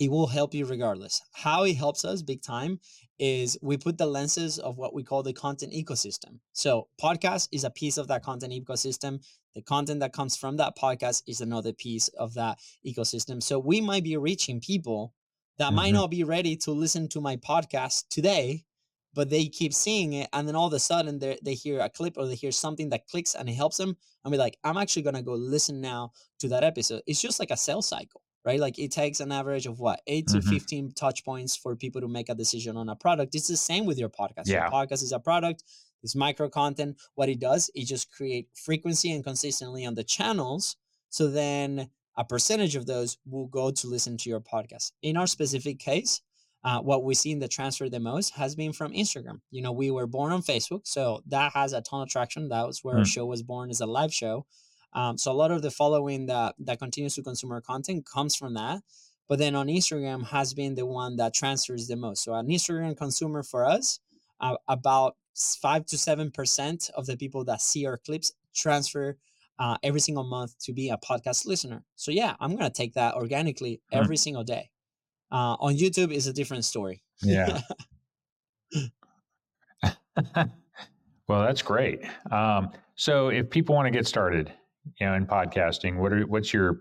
It 0.00 0.10
will 0.10 0.28
help 0.28 0.54
you 0.54 0.64
regardless. 0.64 1.20
How 1.32 1.64
it 1.64 1.76
helps 1.76 2.04
us 2.04 2.22
big 2.22 2.40
time 2.40 2.80
is 3.18 3.58
we 3.62 3.76
put 3.76 3.98
the 3.98 4.06
lenses 4.06 4.58
of 4.58 4.78
what 4.78 4.94
we 4.94 5.02
call 5.02 5.22
the 5.22 5.32
content 5.32 5.72
ecosystem. 5.72 6.38
So 6.52 6.88
podcast 7.00 7.48
is 7.52 7.64
a 7.64 7.70
piece 7.70 7.98
of 7.98 8.08
that 8.08 8.22
content 8.22 8.52
ecosystem. 8.52 9.22
The 9.54 9.62
content 9.62 10.00
that 10.00 10.12
comes 10.12 10.36
from 10.36 10.56
that 10.56 10.76
podcast 10.76 11.24
is 11.26 11.40
another 11.40 11.72
piece 11.72 12.08
of 12.08 12.34
that 12.34 12.58
ecosystem. 12.86 13.42
So 13.42 13.58
we 13.58 13.80
might 13.80 14.04
be 14.04 14.16
reaching 14.16 14.60
people 14.60 15.12
that 15.58 15.66
mm-hmm. 15.66 15.76
might 15.76 15.92
not 15.92 16.10
be 16.10 16.24
ready 16.24 16.56
to 16.58 16.70
listen 16.70 17.08
to 17.08 17.20
my 17.20 17.36
podcast 17.36 18.04
today 18.08 18.64
but 19.14 19.30
they 19.30 19.46
keep 19.46 19.74
seeing 19.74 20.12
it 20.14 20.28
and 20.32 20.46
then 20.46 20.56
all 20.56 20.66
of 20.66 20.72
a 20.72 20.78
sudden 20.78 21.18
they 21.18 21.38
they 21.42 21.54
hear 21.54 21.80
a 21.80 21.88
clip 21.88 22.14
or 22.16 22.26
they 22.26 22.34
hear 22.34 22.52
something 22.52 22.88
that 22.90 23.06
clicks 23.06 23.34
and 23.34 23.48
it 23.48 23.54
helps 23.54 23.76
them 23.76 23.96
and 24.24 24.32
be 24.32 24.38
like 24.38 24.58
i'm 24.64 24.76
actually 24.76 25.02
going 25.02 25.14
to 25.14 25.22
go 25.22 25.34
listen 25.34 25.80
now 25.80 26.12
to 26.38 26.48
that 26.48 26.64
episode. 26.64 27.02
It's 27.06 27.20
just 27.20 27.40
like 27.40 27.50
a 27.50 27.56
sales 27.56 27.88
cycle 27.88 28.22
right? 28.44 28.58
Like 28.58 28.76
it 28.76 28.90
takes 28.90 29.20
an 29.20 29.30
average 29.30 29.66
of 29.66 29.78
what 29.78 30.00
8 30.08 30.26
mm-hmm. 30.26 30.40
to 30.40 30.46
15 30.54 30.92
touch 30.96 31.24
points 31.24 31.56
for 31.56 31.76
people 31.76 32.00
to 32.00 32.08
make 32.08 32.28
a 32.28 32.34
decision 32.34 32.76
on 32.76 32.88
a 32.88 32.96
product. 32.96 33.36
It's 33.36 33.46
the 33.46 33.56
same 33.56 33.86
with 33.86 34.00
your 34.00 34.08
podcast. 34.08 34.46
Yeah. 34.46 34.62
your 34.62 34.70
podcast 34.72 35.04
is 35.04 35.12
a 35.12 35.20
product 35.20 35.62
it's 36.02 36.16
micro 36.16 36.48
content. 36.48 36.96
What 37.14 37.28
it 37.28 37.38
does 37.38 37.70
it 37.74 37.86
just 37.86 38.10
create 38.10 38.48
frequency 38.54 39.12
and 39.12 39.24
consistently 39.24 39.86
on 39.86 39.94
the 39.94 40.04
channels 40.04 40.76
so 41.08 41.28
then 41.28 41.90
a 42.16 42.24
percentage 42.24 42.76
of 42.76 42.86
those 42.86 43.18
will 43.24 43.46
go 43.46 43.70
to 43.70 43.86
listen 43.86 44.16
to 44.18 44.28
your 44.28 44.40
podcast. 44.40 44.92
In 45.02 45.16
our 45.16 45.26
specific 45.26 45.78
case 45.78 46.20
uh, 46.64 46.80
what 46.80 47.04
we 47.04 47.14
see 47.14 47.32
in 47.32 47.40
the 47.40 47.48
transfer 47.48 47.88
the 47.88 48.00
most 48.00 48.34
has 48.34 48.54
been 48.54 48.72
from 48.72 48.92
Instagram. 48.92 49.40
You 49.50 49.62
know, 49.62 49.72
we 49.72 49.90
were 49.90 50.06
born 50.06 50.32
on 50.32 50.42
Facebook, 50.42 50.86
so 50.86 51.22
that 51.26 51.52
has 51.52 51.72
a 51.72 51.82
ton 51.82 52.02
of 52.02 52.08
traction. 52.08 52.48
That 52.48 52.66
was 52.66 52.84
where 52.84 52.96
mm. 52.96 53.00
our 53.00 53.04
show 53.04 53.26
was 53.26 53.42
born 53.42 53.70
as 53.70 53.80
a 53.80 53.86
live 53.86 54.14
show. 54.14 54.46
Um, 54.92 55.18
so 55.18 55.32
a 55.32 55.34
lot 55.34 55.50
of 55.50 55.62
the 55.62 55.70
following 55.70 56.26
that 56.26 56.54
that 56.60 56.78
continues 56.78 57.14
to 57.16 57.22
consume 57.22 57.52
our 57.52 57.60
content 57.60 58.06
comes 58.06 58.36
from 58.36 58.54
that. 58.54 58.82
But 59.28 59.38
then 59.38 59.54
on 59.54 59.68
Instagram 59.68 60.26
has 60.26 60.52
been 60.52 60.74
the 60.74 60.86
one 60.86 61.16
that 61.16 61.34
transfers 61.34 61.88
the 61.88 61.96
most. 61.96 62.24
So 62.24 62.34
an 62.34 62.48
Instagram 62.48 62.96
consumer 62.96 63.42
for 63.42 63.64
us, 63.64 64.00
uh, 64.40 64.56
about 64.68 65.16
five 65.34 65.86
to 65.86 65.98
seven 65.98 66.30
percent 66.30 66.90
of 66.94 67.06
the 67.06 67.16
people 67.16 67.44
that 67.46 67.60
see 67.60 67.86
our 67.86 67.96
clips 67.96 68.32
transfer 68.54 69.16
uh, 69.58 69.78
every 69.82 70.00
single 70.00 70.24
month 70.24 70.58
to 70.58 70.72
be 70.72 70.90
a 70.90 70.98
podcast 70.98 71.46
listener. 71.46 71.82
So 71.96 72.10
yeah, 72.10 72.36
I'm 72.38 72.54
gonna 72.54 72.70
take 72.70 72.94
that 72.94 73.14
organically 73.14 73.80
mm. 73.92 73.98
every 73.98 74.16
single 74.16 74.44
day. 74.44 74.71
Uh, 75.32 75.56
on 75.58 75.76
YouTube 75.76 76.12
is 76.12 76.26
a 76.26 76.32
different 76.32 76.64
story. 76.64 77.02
Yeah. 77.22 77.60
well, 81.28 81.42
that's 81.42 81.62
great. 81.62 82.02
Um, 82.30 82.70
so, 82.94 83.28
if 83.28 83.48
people 83.50 83.74
want 83.74 83.86
to 83.86 83.90
get 83.90 84.06
started, 84.06 84.52
you 85.00 85.06
know, 85.06 85.14
in 85.14 85.26
podcasting, 85.26 85.96
what 85.96 86.12
are 86.12 86.26
what's 86.26 86.52
your 86.52 86.80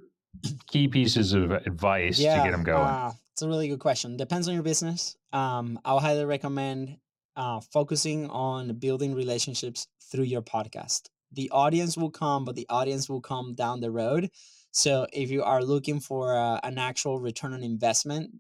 key 0.68 0.88
pieces 0.88 1.34
of 1.34 1.52
advice 1.52 2.20
yeah, 2.20 2.38
to 2.38 2.44
get 2.44 2.52
them 2.52 2.64
going? 2.64 2.88
Uh, 2.88 3.12
it's 3.34 3.42
a 3.42 3.48
really 3.48 3.70
good 3.70 3.80
question. 3.80 4.18
Depends 4.18 4.48
on 4.48 4.54
your 4.54 4.64
business. 4.64 5.16
Um, 5.32 5.80
I'll 5.86 6.00
highly 6.00 6.26
recommend 6.26 6.98
uh, 7.36 7.62
focusing 7.62 8.30
on 8.30 8.74
building 8.76 9.16
relationships 9.16 9.88
through 10.12 10.26
your 10.26 10.42
podcast. 10.42 11.04
The 11.32 11.50
audience 11.52 11.98
will 11.98 12.12
come, 12.12 12.44
but 12.44 12.56
the 12.56 12.68
audience 12.70 13.10
will 13.10 13.22
come 13.22 13.54
down 13.54 13.80
the 13.80 13.92
road. 13.92 14.30
So 14.72 15.06
if 15.12 15.30
you 15.30 15.44
are 15.44 15.64
looking 15.64 16.00
for 16.00 16.36
uh, 16.36 16.60
an 16.64 16.78
actual 16.78 17.20
return 17.20 17.54
on 17.54 17.64
investment, 17.64 18.32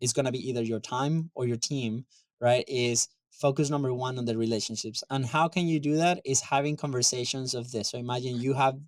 it's 0.00 0.12
going 0.12 0.26
to 0.26 0.32
be 0.32 0.48
either 0.48 0.62
your 0.62 0.80
time 0.80 1.30
or 1.34 1.46
your 1.46 1.56
team, 1.56 2.06
right? 2.40 2.64
Is 2.68 3.08
focus 3.32 3.70
number 3.70 3.92
one 3.92 4.18
on 4.18 4.24
the 4.24 4.36
relationships. 4.36 5.02
And 5.10 5.26
how 5.26 5.48
can 5.48 5.66
you 5.66 5.80
do 5.80 5.96
that? 5.96 6.20
Is 6.24 6.40
having 6.40 6.76
conversations 6.76 7.54
of 7.54 7.72
this. 7.72 7.90
So 7.90 7.98
imagine 7.98 8.40
you 8.40 8.54
have, 8.54 8.78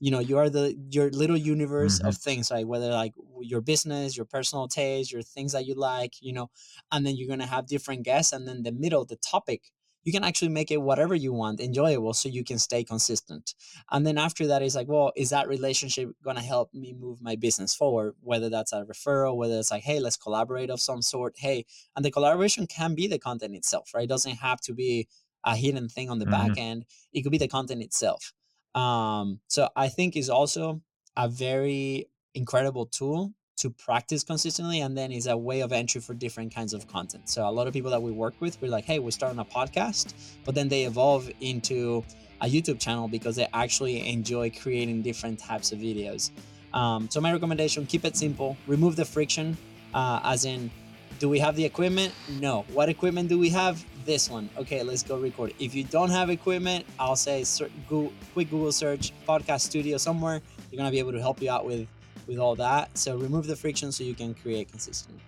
you 0.00 0.10
know, 0.10 0.20
you 0.20 0.38
are 0.38 0.50
the 0.50 0.76
your 0.90 1.10
little 1.10 1.36
universe 1.36 1.98
mm-hmm. 1.98 2.08
of 2.08 2.16
things, 2.16 2.50
right? 2.50 2.66
Whether 2.66 2.90
like 2.90 3.14
your 3.40 3.60
business, 3.60 4.16
your 4.16 4.26
personal 4.26 4.68
taste, 4.68 5.12
your 5.12 5.22
things 5.22 5.52
that 5.52 5.66
you 5.66 5.74
like, 5.74 6.14
you 6.20 6.32
know, 6.32 6.50
and 6.90 7.06
then 7.06 7.16
you're 7.16 7.28
gonna 7.28 7.46
have 7.46 7.66
different 7.66 8.02
guests, 8.02 8.32
and 8.32 8.46
then 8.46 8.62
the 8.62 8.72
middle, 8.72 9.04
the 9.04 9.16
topic 9.16 9.70
you 10.04 10.12
can 10.12 10.24
actually 10.24 10.48
make 10.48 10.70
it 10.70 10.80
whatever 10.80 11.14
you 11.14 11.32
want 11.32 11.60
enjoyable 11.60 12.14
so 12.14 12.28
you 12.28 12.44
can 12.44 12.58
stay 12.58 12.84
consistent. 12.84 13.54
And 13.90 14.06
then 14.06 14.18
after 14.18 14.46
that 14.46 14.62
is 14.62 14.74
like 14.74 14.88
well 14.88 15.12
is 15.16 15.30
that 15.30 15.48
relationship 15.48 16.10
going 16.22 16.36
to 16.36 16.42
help 16.42 16.72
me 16.72 16.94
move 16.98 17.20
my 17.20 17.36
business 17.36 17.74
forward? 17.74 18.14
Whether 18.20 18.48
that's 18.48 18.72
a 18.72 18.84
referral 18.84 19.36
whether 19.36 19.58
it's 19.58 19.70
like 19.70 19.82
hey 19.82 20.00
let's 20.00 20.16
collaborate 20.16 20.70
of 20.70 20.80
some 20.80 21.02
sort 21.02 21.34
hey 21.38 21.66
and 21.96 22.04
the 22.04 22.10
collaboration 22.10 22.66
can 22.66 22.94
be 22.94 23.06
the 23.06 23.18
content 23.18 23.54
itself 23.54 23.90
right? 23.94 24.04
It 24.04 24.08
doesn't 24.08 24.36
have 24.36 24.60
to 24.62 24.72
be 24.72 25.08
a 25.44 25.56
hidden 25.56 25.88
thing 25.88 26.10
on 26.10 26.18
the 26.18 26.26
mm-hmm. 26.26 26.48
back 26.48 26.58
end. 26.58 26.84
It 27.12 27.22
could 27.22 27.32
be 27.32 27.38
the 27.38 27.48
content 27.48 27.82
itself. 27.82 28.32
Um, 28.74 29.40
so 29.48 29.68
i 29.74 29.88
think 29.88 30.14
is 30.14 30.30
also 30.30 30.82
a 31.16 31.28
very 31.28 32.08
incredible 32.34 32.86
tool 32.86 33.32
to 33.58 33.70
practice 33.70 34.22
consistently 34.22 34.80
and 34.80 34.96
then 34.96 35.10
is 35.10 35.26
a 35.26 35.36
way 35.36 35.60
of 35.60 35.72
entry 35.72 36.00
for 36.00 36.14
different 36.14 36.54
kinds 36.54 36.72
of 36.72 36.86
content. 36.86 37.28
So 37.28 37.48
a 37.48 37.50
lot 37.50 37.66
of 37.66 37.72
people 37.72 37.90
that 37.90 38.00
we 38.00 38.12
work 38.12 38.34
with 38.40 38.60
we're 38.62 38.68
like 38.68 38.84
hey 38.84 38.98
we're 38.98 39.10
starting 39.10 39.38
a 39.38 39.44
podcast 39.44 40.14
but 40.44 40.54
then 40.54 40.68
they 40.68 40.84
evolve 40.84 41.30
into 41.40 42.04
a 42.40 42.46
youtube 42.46 42.78
channel 42.78 43.08
because 43.08 43.34
they 43.34 43.48
actually 43.52 44.08
enjoy 44.08 44.50
creating 44.50 45.02
different 45.02 45.38
types 45.38 45.72
of 45.72 45.78
videos. 45.78 46.30
Um, 46.72 47.08
so 47.10 47.20
my 47.20 47.32
recommendation 47.32 47.84
keep 47.86 48.04
it 48.04 48.16
simple. 48.16 48.56
Remove 48.66 48.94
the 48.94 49.04
friction 49.04 49.56
uh, 49.92 50.20
as 50.22 50.44
in 50.44 50.70
do 51.18 51.28
we 51.28 51.40
have 51.40 51.56
the 51.56 51.64
equipment? 51.64 52.14
No. 52.38 52.64
What 52.72 52.88
equipment 52.88 53.28
do 53.28 53.40
we 53.40 53.48
have? 53.50 53.84
This 54.04 54.30
one. 54.30 54.48
Okay 54.56 54.82
let's 54.84 55.02
go 55.02 55.18
record. 55.18 55.52
If 55.58 55.74
you 55.74 55.82
don't 55.82 56.10
have 56.10 56.30
equipment 56.30 56.84
i'll 57.00 57.16
say 57.16 57.44
quick 57.88 58.50
google 58.50 58.72
search 58.72 59.12
podcast 59.26 59.62
studio 59.62 59.96
somewhere. 59.96 60.40
They're 60.70 60.76
going 60.76 60.86
to 60.86 60.92
be 60.92 61.00
able 61.00 61.12
to 61.12 61.20
help 61.20 61.42
you 61.42 61.50
out 61.50 61.66
with 61.66 61.88
with 62.28 62.38
all 62.38 62.54
that. 62.56 62.96
So 62.96 63.16
remove 63.16 63.46
the 63.46 63.56
friction 63.56 63.90
so 63.90 64.04
you 64.04 64.14
can 64.14 64.34
create 64.34 64.70
consistently. 64.70 65.22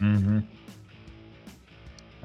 Mm-hmm. 0.00 0.38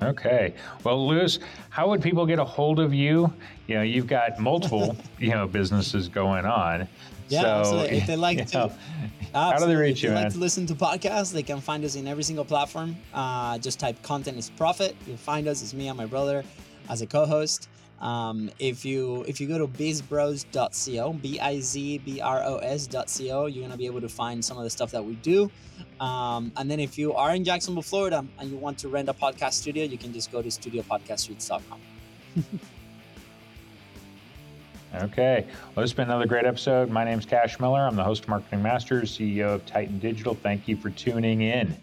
Okay. 0.03 0.53
Well, 0.83 1.07
Luis, 1.07 1.39
how 1.69 1.89
would 1.89 2.01
people 2.01 2.25
get 2.25 2.39
a 2.39 2.45
hold 2.45 2.79
of 2.79 2.93
you? 2.93 3.31
You 3.67 3.75
know, 3.75 3.81
you've 3.81 4.07
got 4.07 4.39
multiple, 4.39 4.95
you 5.19 5.31
know, 5.31 5.47
businesses 5.47 6.07
going 6.07 6.45
on. 6.45 6.87
Yeah, 7.27 7.41
so, 7.41 7.47
absolutely. 7.47 7.97
If 7.97 8.07
they 8.07 8.15
like 8.15 8.47
to, 8.51 8.57
know, 8.57 8.71
how 9.33 9.57
do 9.57 9.65
they 9.67 9.75
reach 9.75 10.03
you? 10.03 10.09
If 10.09 10.15
they 10.15 10.23
like 10.23 10.33
to 10.33 10.39
listen 10.39 10.65
to 10.67 10.75
podcasts, 10.75 11.31
they 11.31 11.43
can 11.43 11.61
find 11.61 11.85
us 11.85 11.95
in 11.95 12.07
every 12.07 12.23
single 12.23 12.45
platform. 12.45 12.95
Uh, 13.13 13.57
just 13.59 13.79
type 13.79 14.01
"content 14.01 14.37
is 14.37 14.49
profit." 14.49 14.95
You'll 15.07 15.17
find 15.17 15.47
us. 15.47 15.61
It's 15.61 15.73
me 15.73 15.87
and 15.87 15.97
my 15.97 16.05
brother 16.05 16.43
as 16.89 17.01
a 17.01 17.07
co-host. 17.07 17.69
Um, 18.01 18.49
if 18.57 18.83
you 18.83 19.23
if 19.27 19.39
you 19.39 19.47
go 19.47 19.59
to 19.59 19.67
bizbros.co, 19.67 21.13
b 21.13 21.39
i 21.39 21.59
z 21.59 21.99
b 21.99 22.19
r 22.19 22.43
o 22.43 22.57
s.co, 22.57 23.45
you're 23.45 23.61
gonna 23.61 23.77
be 23.77 23.85
able 23.85 24.01
to 24.01 24.09
find 24.09 24.43
some 24.43 24.57
of 24.57 24.63
the 24.63 24.69
stuff 24.69 24.91
that 24.91 25.05
we 25.05 25.13
do. 25.15 25.51
Um, 25.99 26.51
and 26.57 26.69
then 26.69 26.79
if 26.79 26.97
you 26.97 27.13
are 27.13 27.35
in 27.35 27.43
Jacksonville, 27.43 27.83
Florida, 27.83 28.25
and 28.39 28.49
you 28.49 28.57
want 28.57 28.79
to 28.79 28.87
rent 28.87 29.07
a 29.07 29.13
podcast 29.13 29.53
studio, 29.53 29.85
you 29.85 29.99
can 29.99 30.11
just 30.11 30.31
go 30.31 30.41
to 30.41 30.49
studiopodcastsuites.com. 30.49 31.79
okay. 34.95 35.45
Well, 35.75 35.83
has 35.83 35.93
been 35.93 36.07
another 36.07 36.25
great 36.25 36.45
episode. 36.45 36.89
My 36.89 37.03
name 37.03 37.19
is 37.19 37.25
Cash 37.25 37.59
Miller. 37.59 37.81
I'm 37.81 37.95
the 37.95 38.03
host 38.03 38.23
of 38.23 38.29
Marketing 38.29 38.63
Masters, 38.63 39.15
CEO 39.15 39.53
of 39.53 39.65
Titan 39.67 39.99
Digital. 39.99 40.33
Thank 40.33 40.67
you 40.67 40.75
for 40.75 40.89
tuning 40.89 41.41
in. 41.41 41.75